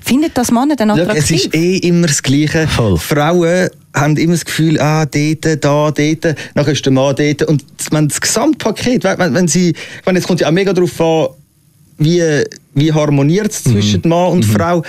findet 0.00 0.36
das 0.36 0.50
Männer 0.50 0.76
dann 0.76 0.88
Schau, 0.90 0.94
attraktiv? 1.02 1.22
es 1.24 1.30
ist 1.30 1.54
eh 1.54 1.76
immer 1.78 2.06
das 2.06 2.22
Gleiche. 2.22 2.66
Voll. 2.68 2.98
Frauen 2.98 3.68
haben 3.94 4.16
immer 4.16 4.32
das 4.34 4.44
Gefühl, 4.44 4.78
ah, 4.80 5.04
dort, 5.06 5.44
da, 5.64 5.90
dort, 5.90 6.36
nachher 6.54 6.72
ist 6.72 6.84
der 6.84 6.92
Mann 6.92 7.14
dort. 7.16 7.42
Und 7.42 7.64
wenn 7.90 8.08
das 8.08 8.20
Gesamtpaket, 8.20 9.04
wenn, 9.04 9.18
wenn- 9.18 9.34
wenn 9.34 9.48
sie, 9.48 9.74
meine, 10.06 10.18
es 10.18 10.26
kommt 10.26 10.40
ja 10.40 10.48
auch 10.48 10.52
mega 10.52 10.72
darauf 10.72 11.00
an, 11.00 11.28
wie, 11.98 12.22
wie 12.74 12.92
harmoniert 12.92 13.50
es 13.52 13.64
zwischen 13.64 14.02
Mann 14.08 14.32
und 14.32 14.44
Frau. 14.44 14.82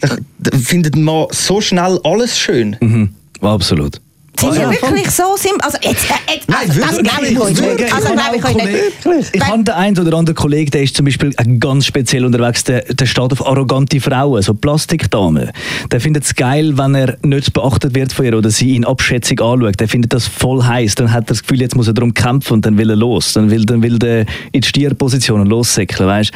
Da, 0.00 0.16
da 0.38 0.56
findet 0.58 0.96
Mann 0.96 1.26
so 1.30 1.60
schnell 1.60 1.98
alles 2.04 2.38
schön. 2.38 2.76
Mhm. 2.80 3.10
Absolut. 3.40 4.00
Sind 4.38 4.50
Ah, 4.50 4.54
ja 4.54 4.62
ja, 4.62 4.70
wirklich 4.70 5.10
so 5.10 5.36
simpel? 5.36 5.60
Also 5.62 5.78
jetzt, 5.82 6.04
äh, 6.04 6.34
jetzt 6.34 6.48
Nein, 6.48 6.58
also, 6.68 6.80
das 6.80 6.98
glaube 6.98 7.26
ich 7.26 7.40
euch 7.40 7.48
nicht. 7.50 7.62
wirklich. 7.62 7.92
Also 7.94 8.08
Ich 8.08 8.14
glaube 8.14 8.36
ich 8.36 8.42
habe 8.44 8.54
euch 8.54 8.60
einen 8.62 8.72
nicht. 8.72 9.02
Kollegen- 9.02 9.26
Ich 9.32 9.44
habe 9.46 9.64
den 9.64 9.74
einen 9.74 9.98
oder 9.98 10.16
anderen 10.16 10.34
Kollegen, 10.36 10.70
der 10.70 10.82
ist 10.82 10.96
zum 10.96 11.04
Beispiel 11.06 11.30
ganz 11.58 11.86
speziell 11.86 12.24
unterwegs, 12.24 12.62
der, 12.64 12.82
der 12.82 13.06
steht 13.06 13.32
auf 13.32 13.44
arrogante 13.46 14.00
Frauen, 14.00 14.40
so 14.42 14.54
Plastikdamen. 14.54 15.50
Der 15.90 16.00
findet 16.00 16.24
es 16.24 16.34
geil, 16.34 16.78
wenn 16.78 16.94
er 16.94 17.16
nicht 17.24 17.52
beachtet 17.52 17.94
wird 17.94 18.12
von 18.12 18.24
ihr 18.26 18.36
oder 18.38 18.50
sie 18.50 18.70
ihn 18.74 18.84
abschätzig 18.84 19.40
anschaut. 19.42 19.80
Der 19.80 19.88
findet 19.88 20.12
das 20.12 20.26
voll 20.28 20.62
heiß. 20.62 20.94
Dann 20.94 21.12
hat 21.12 21.24
er 21.24 21.28
das 21.28 21.42
Gefühl, 21.42 21.60
jetzt 21.60 21.74
muss 21.74 21.88
er 21.88 21.94
darum 21.94 22.14
kämpfen 22.14 22.54
und 22.54 22.66
dann 22.66 22.78
will 22.78 22.90
er 22.90 22.96
los. 22.96 23.32
Dann 23.32 23.50
will, 23.50 23.64
dann 23.66 23.82
will 23.82 23.98
der 23.98 24.20
in 24.52 24.60
die 24.60 24.68
Stierposition 24.68 25.40
und 25.40 25.46
lossäckeln, 25.48 26.08
weißt 26.08 26.32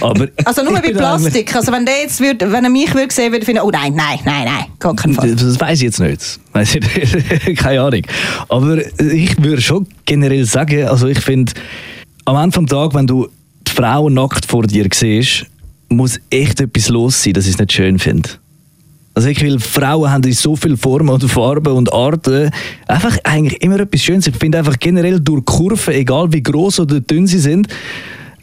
Aber 0.00 0.28
Also 0.44 0.62
nur 0.62 0.74
bei 0.74 0.92
Plastik. 0.92 1.54
Also 1.54 1.72
wenn, 1.72 1.84
der 1.84 2.00
jetzt 2.02 2.20
würd, 2.20 2.40
wenn 2.40 2.64
er 2.64 2.70
mich 2.70 2.94
würde 2.94 3.12
sehen 3.12 3.32
würde, 3.32 3.44
finde 3.44 3.60
ich, 3.60 3.66
oh 3.66 3.70
nein, 3.70 3.92
nein, 3.94 4.18
nein, 4.24 4.44
nein, 4.44 4.64
gar 4.78 4.94
keinen 4.94 5.14
Fall. 5.14 5.34
Das 5.34 5.60
weiß 5.60 5.78
ich 5.78 5.84
jetzt 5.84 5.98
nicht. 6.00 6.38
Ich 6.62 6.74
nicht. 6.74 7.56
Keine 7.58 7.80
Ahnung. 7.80 8.02
Aber 8.48 8.78
ich 8.98 9.42
würde 9.42 9.62
schon 9.62 9.86
generell 10.04 10.44
sagen, 10.44 10.86
also 10.86 11.06
ich 11.06 11.20
finde, 11.20 11.52
am 12.24 12.36
Ende 12.36 12.54
vom 12.54 12.66
Tag, 12.66 12.94
wenn 12.94 13.06
du 13.06 13.28
die 13.66 13.72
Frau 13.72 14.08
nackt 14.08 14.46
vor 14.46 14.64
dir 14.64 14.86
siehst, 14.92 15.46
muss 15.88 16.20
echt 16.30 16.60
etwas 16.60 16.88
los 16.88 17.22
sein, 17.22 17.32
dass 17.32 17.46
ich 17.46 17.52
es 17.52 17.58
nicht 17.58 17.72
schön 17.72 17.98
finde. 17.98 18.28
Also 19.14 19.28
ich 19.28 19.42
will, 19.42 19.58
Frauen 19.58 20.10
haben 20.10 20.22
in 20.22 20.32
so 20.32 20.54
viele 20.54 20.76
Formen 20.76 21.10
und 21.10 21.28
Farben 21.28 21.72
und 21.72 21.92
Arten 21.92 22.50
einfach 22.86 23.18
eigentlich 23.24 23.60
immer 23.60 23.80
etwas 23.80 24.02
Schönes. 24.02 24.26
Ich 24.26 24.36
finde 24.36 24.58
einfach 24.58 24.78
generell 24.78 25.20
durch 25.20 25.44
Kurven, 25.44 25.94
egal 25.94 26.32
wie 26.32 26.42
groß 26.42 26.80
oder 26.80 27.00
dünn 27.00 27.26
sie 27.26 27.40
sind, 27.40 27.68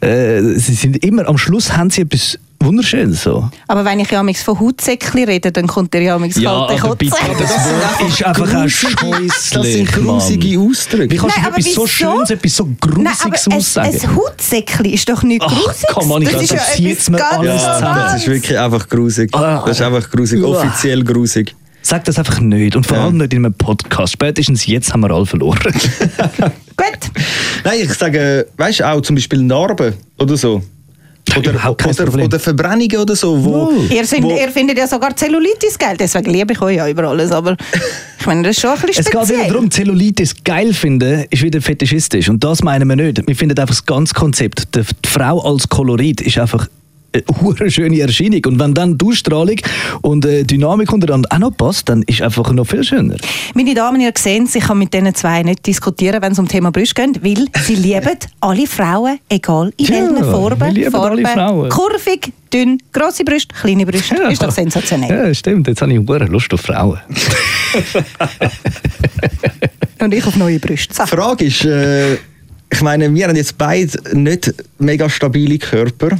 äh, 0.00 0.42
sie 0.56 0.74
sind 0.74 1.04
immer, 1.04 1.26
am 1.26 1.38
Schluss 1.38 1.76
haben 1.76 1.90
sie 1.90 2.02
etwas 2.02 2.38
Wunderschönes. 2.60 3.22
So. 3.22 3.48
Aber 3.68 3.84
wenn 3.84 4.00
ich 4.00 4.10
ja 4.10 4.22
von 4.22 4.58
Hautsäckchen 4.60 5.24
rede, 5.24 5.52
dann 5.52 5.66
kommt 5.68 5.94
der 5.94 6.02
ja 6.02 6.18
manchmal 6.18 6.42
Ja, 6.44 6.66
kalte 6.66 6.82
aber 6.84 6.96
bitte, 6.96 7.16
aber 7.22 7.34
das 7.40 7.50
Wort 7.50 8.08
ist 8.10 8.24
einfach 8.24 8.54
auch 8.54 8.68
scheußlich, 8.68 9.50
Das 9.52 9.66
sind 9.66 9.92
grusige. 9.92 10.58
Ausdrücke. 10.60 11.10
Wie 11.10 11.16
kannst 11.16 11.36
du 11.36 11.40
etwas 11.48 11.74
so? 11.74 11.86
Schönes, 11.86 12.30
etwas 12.30 12.56
so 12.56 12.64
Nein, 12.64 12.76
Grusiges 12.80 13.46
aber 13.46 13.56
aussagen? 13.56 13.88
ein, 13.94 14.00
ein 14.00 14.16
Hautsäckchen 14.16 14.84
ist 14.86 15.08
doch 15.08 15.22
nicht 15.22 15.42
Ach, 15.44 15.48
grusig. 15.54 15.86
komm, 15.94 16.24
das 16.24 16.32
ist 16.34 16.40
das 16.42 16.50
ja 16.50 16.72
zieht's 16.74 17.08
etwas 17.08 17.10
mir 17.10 17.16
ganz 17.18 17.34
alles 17.38 17.62
zusammen. 17.62 17.94
Das 18.02 18.14
ist 18.16 18.26
wirklich 18.28 18.58
einfach 18.58 18.88
grusig. 18.88 19.34
Ah. 19.34 19.62
Das 19.64 19.78
ist 19.80 19.82
einfach 19.86 20.10
grusig, 20.10 20.42
offiziell 20.42 21.04
grusig. 21.04 21.54
Sag 21.80 22.04
das 22.04 22.18
einfach 22.18 22.40
nicht. 22.40 22.74
Und 22.74 22.86
vor 22.86 22.96
Ja. 22.96 23.04
allem 23.04 23.18
nicht 23.18 23.32
in 23.32 23.44
einem 23.46 23.54
Podcast. 23.54 24.14
Spätestens 24.14 24.66
jetzt 24.66 24.92
haben 24.92 25.00
wir 25.00 25.10
alle 25.12 25.24
verloren. 25.26 25.58
Gut. 26.76 26.98
Nein, 27.64 27.78
ich 27.82 27.94
sage, 27.94 28.46
weißt 28.56 28.80
du, 28.80 28.88
auch 28.88 29.00
zum 29.00 29.16
Beispiel 29.16 29.42
Narben 29.42 29.94
oder 30.18 30.36
so. 30.36 30.62
Oder, 31.36 31.76
oder, 31.78 32.24
oder 32.24 32.40
Verbrennungen 32.40 32.96
oder 32.98 33.14
so. 33.16 33.44
Wo. 33.44 33.72
Ihr, 33.90 34.04
sind, 34.06 34.22
wo, 34.22 34.30
ihr 34.30 34.48
findet 34.50 34.78
ja 34.78 34.86
sogar 34.86 35.14
Zellulitis 35.14 35.78
geil, 35.78 35.96
deswegen 35.98 36.30
liebe 36.30 36.52
ich 36.52 36.60
euch 36.60 36.76
ja 36.76 36.88
über 36.88 37.04
alles. 37.04 37.30
Aber 37.32 37.56
ich 38.18 38.26
meine, 38.26 38.42
das 38.42 38.56
ist 38.56 38.62
schon 38.62 38.70
ein 38.70 38.80
bisschen 38.80 39.04
Es 39.04 39.10
geht 39.10 39.20
speziell. 39.20 39.38
wieder 39.40 39.48
darum, 39.52 39.70
Zellulitis 39.70 40.34
geil 40.42 40.72
finden, 40.72 41.24
ist 41.30 41.42
wieder 41.42 41.60
fetischistisch. 41.60 42.28
Und 42.28 42.42
das 42.44 42.62
meinen 42.62 42.88
wir 42.88 42.96
nicht. 42.96 43.26
Wir 43.26 43.36
finden 43.36 43.58
einfach 43.58 43.74
das 43.74 43.84
ganze 43.84 44.14
Konzept. 44.14 44.74
Die 44.74 44.82
Frau 45.06 45.40
als 45.40 45.68
Kolorit 45.68 46.20
ist 46.20 46.38
einfach 46.38 46.66
eine 47.12 47.24
hure 47.40 47.70
schöne 47.70 48.00
Erscheinung. 48.00 48.42
Und 48.46 48.58
wenn 48.58 48.74
dann 48.74 48.98
die 48.98 49.04
Ausstrahlung 49.06 49.56
und 50.02 50.24
äh, 50.24 50.44
Dynamik 50.44 50.92
untereinander 50.92 51.28
auch 51.32 51.38
noch 51.38 51.56
passt, 51.56 51.88
dann 51.88 52.02
ist 52.02 52.20
einfach 52.22 52.52
noch 52.52 52.66
viel 52.66 52.84
schöner. 52.84 53.16
Meine 53.54 53.74
Damen, 53.74 54.00
ihr 54.00 54.12
seht, 54.16 54.54
ich 54.54 54.62
kann 54.64 54.78
mit 54.78 54.92
diesen 54.92 55.14
zwei 55.14 55.42
nicht 55.42 55.66
diskutieren, 55.66 56.20
wenn 56.22 56.32
es 56.32 56.38
um 56.38 56.44
das 56.44 56.52
Thema 56.52 56.70
Brüste 56.70 56.94
geht, 57.02 57.24
weil 57.24 57.46
sie 57.62 57.74
lieben 57.86 58.18
alle 58.40 58.66
Frauen, 58.66 59.18
egal 59.28 59.72
in 59.76 59.86
Ja, 59.86 59.90
welchen 59.92 60.24
Farben, 60.24 60.74
lieben 60.74 60.94
alle 60.94 61.26
Frauen. 61.26 61.68
kurvig, 61.70 62.32
dünn, 62.52 62.78
grosse 62.92 63.24
Brüste, 63.24 63.54
kleine 63.54 63.86
Brüste. 63.86 64.14
Ist 64.30 64.42
doch 64.42 64.50
sensationell. 64.52 65.10
Ja, 65.28 65.34
stimmt. 65.34 65.66
Jetzt 65.68 65.80
habe 65.82 65.92
ich 65.92 65.98
hure 65.98 66.26
Lust 66.26 66.52
auf 66.52 66.60
Frauen. 66.60 66.98
Und 70.00 70.14
ich 70.14 70.24
auf 70.24 70.36
neue 70.36 70.58
Brüste. 70.60 70.94
So. 70.94 71.02
Die 71.04 71.08
Frage 71.08 71.44
ist, 71.46 71.64
äh, 71.64 72.14
ich 72.14 72.82
meine, 72.82 73.12
wir 73.12 73.26
haben 73.26 73.36
jetzt 73.36 73.58
beide 73.58 73.90
nicht 74.16 74.54
mega 74.78 75.08
stabile 75.08 75.58
Körper. 75.58 76.10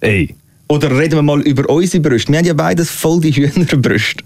Ey. 0.00 0.34
Oder 0.68 0.90
reden 0.96 1.14
wir 1.14 1.22
mal 1.22 1.40
über 1.42 1.68
unsere 1.70 2.02
Brüste. 2.02 2.32
Wir 2.32 2.38
haben 2.38 2.46
ja 2.46 2.54
beides 2.54 2.90
voll 2.90 3.20
die 3.20 3.32
Hühnerbrüste. 3.32 4.24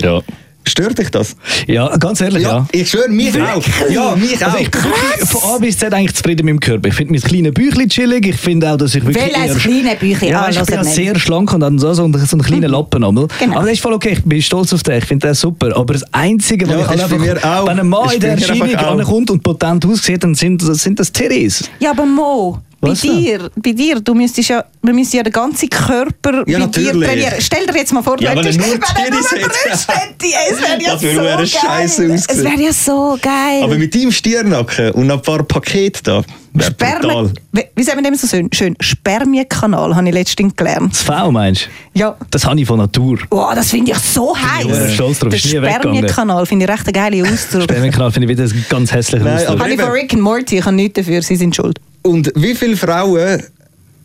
Ja. 0.00 0.20
Stört 0.68 0.98
dich 0.98 1.08
das? 1.10 1.34
Ja, 1.66 1.96
ganz 1.96 2.20
ehrlich, 2.20 2.42
ja. 2.42 2.66
Ich 2.70 2.90
schwöre, 2.90 3.08
mich 3.08 3.32
auch. 3.40 3.64
Ja, 3.90 4.14
mich 4.14 4.44
Also 4.44 4.56
auch. 4.56 4.60
ich 4.60 4.70
bin 4.70 4.82
wirklich 4.84 5.28
von 5.28 5.54
A 5.54 5.58
bis 5.58 5.78
Z 5.78 5.92
eigentlich 5.92 6.14
zufrieden 6.14 6.44
mit 6.44 6.52
dem 6.52 6.60
Körper. 6.60 6.88
Ich 6.88 6.94
finde 6.94 7.14
mein 7.14 7.22
kleines 7.22 7.54
Bäuchchen 7.54 7.88
chillig. 7.88 8.26
Ich 8.26 8.36
finde 8.36 8.70
auch, 8.70 8.76
dass 8.76 8.94
ich 8.94 9.04
wirklich 9.04 9.24
Welches 9.34 9.58
kleine 9.58 9.96
Bäuchchen? 9.96 10.28
Ja, 10.28 10.48
ich 10.50 10.60
bin 10.60 10.74
ja 10.74 10.84
sehr 10.84 11.18
schlank 11.18 11.52
und 11.54 11.64
habe 11.64 11.78
so, 11.78 11.92
so, 11.94 12.04
einen- 12.04 12.24
so 12.24 12.36
einen 12.36 12.42
kleinen 12.42 12.70
Lappen 12.70 13.02
einmal. 13.02 13.26
Genau. 13.40 13.54
Aber 13.56 13.64
das 13.64 13.72
ist 13.72 13.80
voll 13.80 13.94
okay. 13.94 14.12
Ich 14.12 14.22
bin 14.22 14.40
stolz 14.42 14.72
auf 14.74 14.82
den. 14.82 14.98
Ich 14.98 15.06
finde 15.06 15.28
das 15.28 15.40
super. 15.40 15.74
Aber 15.74 15.94
das 15.94 16.04
Einzige, 16.12 16.66
was 16.68 16.74
Ja, 16.74 16.80
ich 16.82 16.86
halt 16.88 17.00
einfach... 17.34 17.60
auch. 17.62 17.66
Wenn 17.66 17.80
ein 17.80 17.88
Mann 17.88 18.10
in 18.14 18.20
der 18.20 18.30
Erscheinung 18.32 18.74
ankommt 18.76 19.30
und 19.30 19.42
potent 19.42 19.86
aussieht, 19.86 20.22
dann 20.22 20.34
sind, 20.34 20.62
das- 20.62 20.82
sind 20.82 21.00
das 21.00 21.10
Titties. 21.10 21.68
Ja, 21.80 21.92
aber 21.92 22.04
Mo, 22.04 22.60
Was 22.82 23.00
denn? 23.02 23.18
dir, 23.18 23.50
bei 23.56 23.72
dir, 23.72 24.00
du 24.00 24.14
müsstest 24.14 24.48
ja, 24.48 24.64
wir 24.82 24.94
müssen 24.94 25.16
ja 25.16 25.22
den 25.22 25.32
ganzen 25.34 25.68
Körper 25.68 26.44
Ja, 26.46 26.60
bei 26.60 26.66
dir 26.66 26.92
trainieren. 26.92 27.34
Stell 27.38 27.66
dir 27.66 27.76
jetzt 27.76 27.92
mal 27.92 28.02
vor, 28.02 28.16
du 28.16 28.24
Ja, 28.24 28.30
wenn 28.34 28.38
er 28.38 28.44
hättest- 28.44 28.58
nur 28.58 28.68
wenn 28.68 29.04
er 29.04 29.10
nur 29.10 29.20
hätte. 29.20 29.48
Brüste 29.48 29.92
hätte, 29.92 30.26
es 30.50 30.60
wäre 30.62 30.82
ja 30.82 30.92
Das 30.92 31.02
würde 31.02 31.14
so 31.16 31.22
wäre 31.22 31.36
geil. 31.66 32.20
Es 32.28 32.42
wäre 32.42 32.60
ja 32.62 32.72
so 32.72 33.18
geil. 33.20 33.62
Aber 33.64 33.76
mit 33.76 33.94
deinem 33.94 34.10
Stirnacken 34.12 34.92
und 34.92 35.10
ein 35.10 35.20
paar 35.20 35.42
Pakete 35.42 36.02
da, 36.02 36.22
wäre 36.54 36.70
Spermien, 36.70 37.00
brutal. 37.02 37.32
wie, 37.52 37.64
wie 37.76 37.82
sagen 37.82 37.98
wir 38.02 38.10
dem 38.10 38.14
so 38.16 38.26
schön? 38.26 38.48
schön? 38.52 38.74
Spermienkanal 38.80 39.94
habe 39.94 40.08
ich 40.08 40.14
letztens 40.14 40.56
gelernt. 40.56 40.92
Das 40.92 41.02
V 41.02 41.30
meinst 41.30 41.68
du? 41.94 42.00
Ja. 42.00 42.16
Das 42.30 42.44
habe 42.46 42.58
ich 42.60 42.66
von 42.66 42.78
Natur. 42.78 43.18
Oh, 43.30 43.46
das 43.54 43.70
finde 43.70 43.92
ich 43.92 43.98
so 43.98 44.34
heiß. 44.36 44.94
stolz 44.94 45.18
drauf, 45.18 45.30
Der. 45.30 45.38
Spermienkanal 45.38 46.46
finde 46.46 46.64
ich 46.64 46.70
recht 46.70 46.86
einen 46.86 46.92
geilen 46.94 47.30
Ausdruck. 47.32 47.64
Spermienkanal 47.64 48.10
finde 48.10 48.32
ich 48.32 48.38
wieder 48.38 48.44
ein 48.48 48.66
ganz 48.70 48.90
hässlicher 48.92 49.24
Nein, 49.24 49.36
Ausdruck. 49.38 49.60
Habe 49.60 49.70
ich 49.74 49.80
von 49.80 49.90
Rick 49.90 50.14
and 50.14 50.22
Morty, 50.22 50.58
ich 50.58 50.64
habe 50.64 50.74
nichts 50.76 50.94
dafür, 50.94 51.20
sie 51.20 51.36
sind 51.36 51.54
schuld. 51.54 51.78
Und 52.02 52.32
wie 52.34 52.54
viele 52.54 52.76
Frauen, 52.76 53.42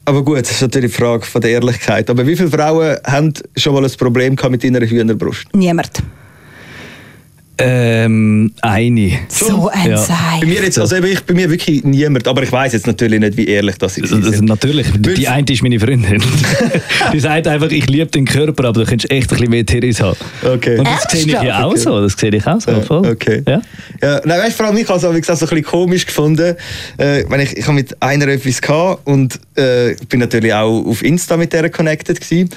aber 0.05 0.23
gut, 0.23 0.41
das 0.41 0.51
ist 0.51 0.61
natürlich 0.61 0.91
die 0.91 0.97
Frage 0.97 1.25
von 1.25 1.41
der 1.41 1.51
Ehrlichkeit, 1.51 2.09
aber 2.09 2.27
wie 2.27 2.35
viele 2.35 2.49
Frauen 2.49 2.97
haben 3.05 3.33
schon 3.55 3.73
mal 3.73 3.83
ein 3.83 3.91
Problem 3.97 4.35
mit 4.49 4.63
ihrer 4.63 4.85
Hühnerbrust? 4.85 5.45
Niemand. 5.53 6.03
Ähm, 7.57 8.51
eine. 8.61 9.19
So 9.29 9.69
ein 9.69 9.91
Ja. 9.91 9.97
Sei. 9.97 10.39
Bei 10.41 10.45
mir 10.45 10.61
jetzt, 10.61 10.77
also 10.77 10.97
ich, 10.97 11.21
bei 11.21 11.33
mir 11.33 11.49
wirklich 11.49 11.83
niemand, 11.83 12.27
aber 12.27 12.43
ich 12.43 12.51
weiß 12.51 12.73
jetzt 12.73 12.85
natürlich 12.85 13.19
nicht, 13.19 13.37
wie 13.37 13.47
ehrlich 13.47 13.77
das 13.77 13.97
ist. 13.97 14.11
Also, 14.11 14.43
natürlich, 14.43 14.87
die 14.93 15.27
eine 15.27 15.45
ist 15.49 15.63
meine 15.63 15.79
Freundin. 15.79 16.21
die 17.13 17.19
sagt 17.19 17.47
einfach, 17.47 17.69
ich 17.71 17.87
liebe 17.87 18.07
den 18.07 18.25
Körper, 18.25 18.65
aber 18.65 18.83
du 18.83 18.85
könntest 18.85 19.09
echt 19.11 19.31
ein 19.31 19.35
bisschen 19.37 19.49
mehr 19.51 19.65
Titties 19.65 20.01
haben. 20.01 20.17
Okay. 20.43 20.77
Und 20.79 20.87
das 20.87 21.03
sehe 21.09 21.21
ich 21.21 21.31
ja 21.31 21.63
auch 21.63 21.71
Okay. 21.71 21.79
so. 21.79 22.01
Das 22.01 22.13
sehe 22.13 22.35
ich 22.35 22.45
auch 22.45 22.59
so. 22.59 22.71
Ja, 22.71 22.81
Voll. 22.81 23.07
Okay. 23.07 23.41
Ja? 23.47 23.61
Ja, 24.01 24.21
nein, 24.25 24.39
weißt, 24.39 24.57
vor 24.57 24.65
allem 24.65 24.77
ich 24.77 24.87
habe 24.87 24.99
es 24.99 25.15
wie 25.15 25.21
gesagt, 25.21 25.39
so 25.39 25.45
ein 25.45 25.49
bisschen 25.49 25.63
komisch 25.63 26.05
gefunden. 26.05 26.55
Äh, 26.97 27.23
wenn 27.29 27.39
ich, 27.39 27.55
ich 27.55 27.63
habe 27.63 27.75
mit 27.75 28.01
einer 28.01 28.27
etwas 28.27 28.61
gehabt 28.61 29.07
und 29.07 29.39
äh, 29.57 29.91
ich 29.93 30.07
bin 30.07 30.19
natürlich 30.19 30.53
auch 30.53 30.85
auf 30.85 31.03
Insta 31.03 31.37
mit 31.37 31.53
der 31.53 31.69
connected 31.69 32.19
gewesen. 32.19 32.49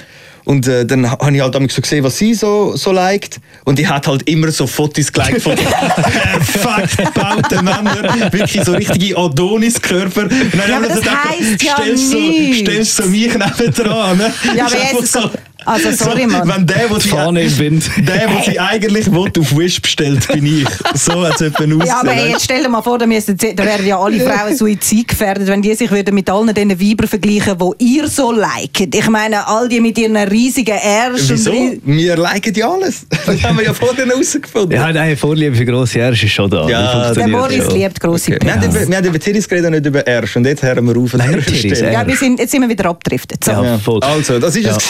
Und 0.45 0.67
äh, 0.67 0.85
dann 0.85 1.09
habe 1.09 1.35
ich 1.35 1.41
halt 1.41 1.53
damals 1.55 1.75
so 1.75 1.81
gesehen, 1.81 2.03
was 2.03 2.17
sie 2.17 2.33
so, 2.33 2.75
so 2.75 2.91
liked. 2.91 3.39
Und 3.65 3.77
die 3.77 3.87
hat 3.87 4.07
halt 4.07 4.23
immer 4.29 4.49
so 4.51 4.65
Fotos 4.67 5.11
geliked 5.11 5.41
von 5.41 5.55
perfekt 5.55 6.97
gebauten 7.13 7.65
Männern. 7.65 8.31
Wirklich 8.31 8.63
so 8.63 8.71
richtige 8.73 9.17
Adonis-Körper. 9.17 10.21
Und 10.23 10.31
dann 10.31 10.51
Ja, 10.69 10.75
haben 10.75 10.83
aber 10.83 10.83
wir 10.83 10.89
das 10.89 10.99
gedacht, 11.01 11.29
heisst 11.29 11.63
ja 11.63 11.73
stellst 11.77 12.09
so, 12.11 12.17
nichts. 12.17 12.59
stellst 12.59 12.95
so 12.97 13.03
mich 13.03 13.33
nebendran. 13.33 14.17
Ne? 14.17 14.33
Ja, 14.55 14.65
aber 14.65 15.05
so- 15.05 15.29
Also, 15.65 15.91
sorry, 16.03 16.25
Mann. 16.25 16.47
Wenn 16.47 16.65
der, 16.65 16.89
wo 16.89 16.99
sie, 16.99 17.09
Fahne 17.09 17.41
im 17.41 17.57
Wind. 17.59 17.83
der, 18.07 18.29
wo 18.29 18.41
sie 18.43 18.59
eigentlich 18.59 19.11
will, 19.11 19.31
auf 19.39 19.57
Wish 19.57 19.81
bestellt, 19.81 20.27
bin 20.29 20.45
ich. 20.45 20.67
So 20.99 21.25
hat 21.25 21.39
es 21.41 21.53
jemand 21.59 21.85
Ja, 21.85 21.99
aber 21.99 22.11
hey, 22.11 22.31
jetzt 22.31 22.45
stell 22.45 22.63
dir 22.63 22.69
mal 22.69 22.81
vor, 22.81 22.97
da, 22.97 23.05
müssen, 23.05 23.37
da 23.37 23.65
wären 23.65 23.85
ja 23.85 23.99
alle 23.99 24.19
Frauen 24.19 24.55
suizidgefährdet, 24.55 25.47
wenn 25.47 25.61
die 25.61 25.73
sich 25.75 25.91
würden 25.91 26.15
mit 26.15 26.29
allen 26.29 26.53
diesen 26.53 26.79
Weibern 26.79 27.07
vergleichen, 27.07 27.57
die 27.79 27.95
ihr 27.97 28.07
so 28.07 28.31
liket. 28.31 28.95
Ich 28.95 29.09
meine, 29.09 29.45
all 29.47 29.67
die 29.67 29.79
mit 29.81 29.97
ihren 29.97 30.15
riesigen 30.17 30.77
Ärschen. 30.77 31.29
Wieso? 31.29 31.53
Wir 31.83 32.15
liken 32.17 32.53
ja 32.53 32.69
alles. 32.71 33.05
Das 33.25 33.43
haben 33.43 33.57
wir 33.59 33.65
ja 33.65 33.73
vorher 33.73 34.05
herausgefunden. 34.07 34.71
Ja, 34.71 34.91
nein, 34.91 35.15
Vorliebe 35.15 35.55
für 35.55 35.65
grosse 35.65 35.99
Ärsche 35.99 36.25
ist 36.25 36.31
schon 36.31 36.49
da. 36.49 36.67
Ja, 36.67 37.13
Der 37.13 37.27
Boris 37.27 37.63
schon. 37.65 37.75
liebt 37.75 37.99
grosse 37.99 38.33
Okay. 38.33 38.45
Wir, 38.45 38.55
haben 38.55 38.63
über, 38.63 38.87
wir 38.87 38.97
haben 38.97 39.05
über 39.07 39.19
Titties 39.19 39.47
geredet 39.47 39.67
und 39.67 39.73
nicht 39.73 39.85
über 39.85 39.99
Ärsch. 40.07 40.35
Und 40.35 40.45
jetzt 40.45 40.63
hören 40.63 40.85
wir 40.87 40.97
auf 40.97 41.13
Nein, 41.13 41.43
Titties, 41.45 41.77
Stelle. 41.77 41.93
Ja, 41.93 42.07
wir 42.07 42.15
sind, 42.15 42.39
jetzt 42.39 42.51
sind 42.51 42.61
wir 42.61 42.69
wieder 42.69 42.85
abgedriftet. 42.85 43.43
So. 43.43 43.51
Ja. 43.51 43.79
Also, 44.01 44.39
das 44.39 44.55
war 44.55 44.61
Ja. 44.61 44.77
es. 44.77 44.83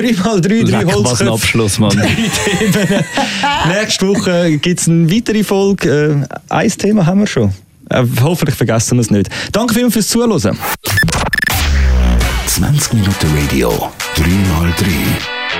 Gewesen. 0.00 0.22
3x3, 0.22 0.40
3 0.40 0.54
Leck, 0.78 0.86
was 0.86 0.94
ein 0.94 0.94
Holzköpfe. 0.94 1.32
Abschluss, 1.32 1.78
Mann. 1.78 1.96
Nächste 3.68 4.08
Woche 4.08 4.58
gibt 4.58 4.80
es 4.80 4.88
eine 4.88 5.10
weitere 5.10 5.44
Folge. 5.44 6.26
Äh, 6.28 6.54
ein 6.54 6.70
Thema 6.70 7.06
haben 7.06 7.20
wir 7.20 7.26
schon. 7.26 7.52
Äh, 7.88 8.04
hoffentlich 8.22 8.56
vergessen 8.56 8.96
wir 8.98 9.02
es 9.02 9.10
nicht. 9.10 9.28
Danke 9.52 9.74
vielmals 9.74 9.94
fürs 9.94 10.08
Zuhören. 10.08 10.58
20 12.46 12.92
Minuten 12.94 13.26
Radio, 13.36 13.90
3x3. 14.16 14.86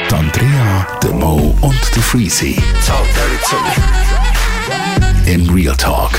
Die 0.09 0.15
Andrea, 0.15 0.87
der 1.03 1.13
Mo 1.13 1.55
und 1.61 1.81
der 1.95 2.03
Freezy. 2.03 2.57
In 5.27 5.49
Real 5.51 5.77
Talk. 5.77 6.11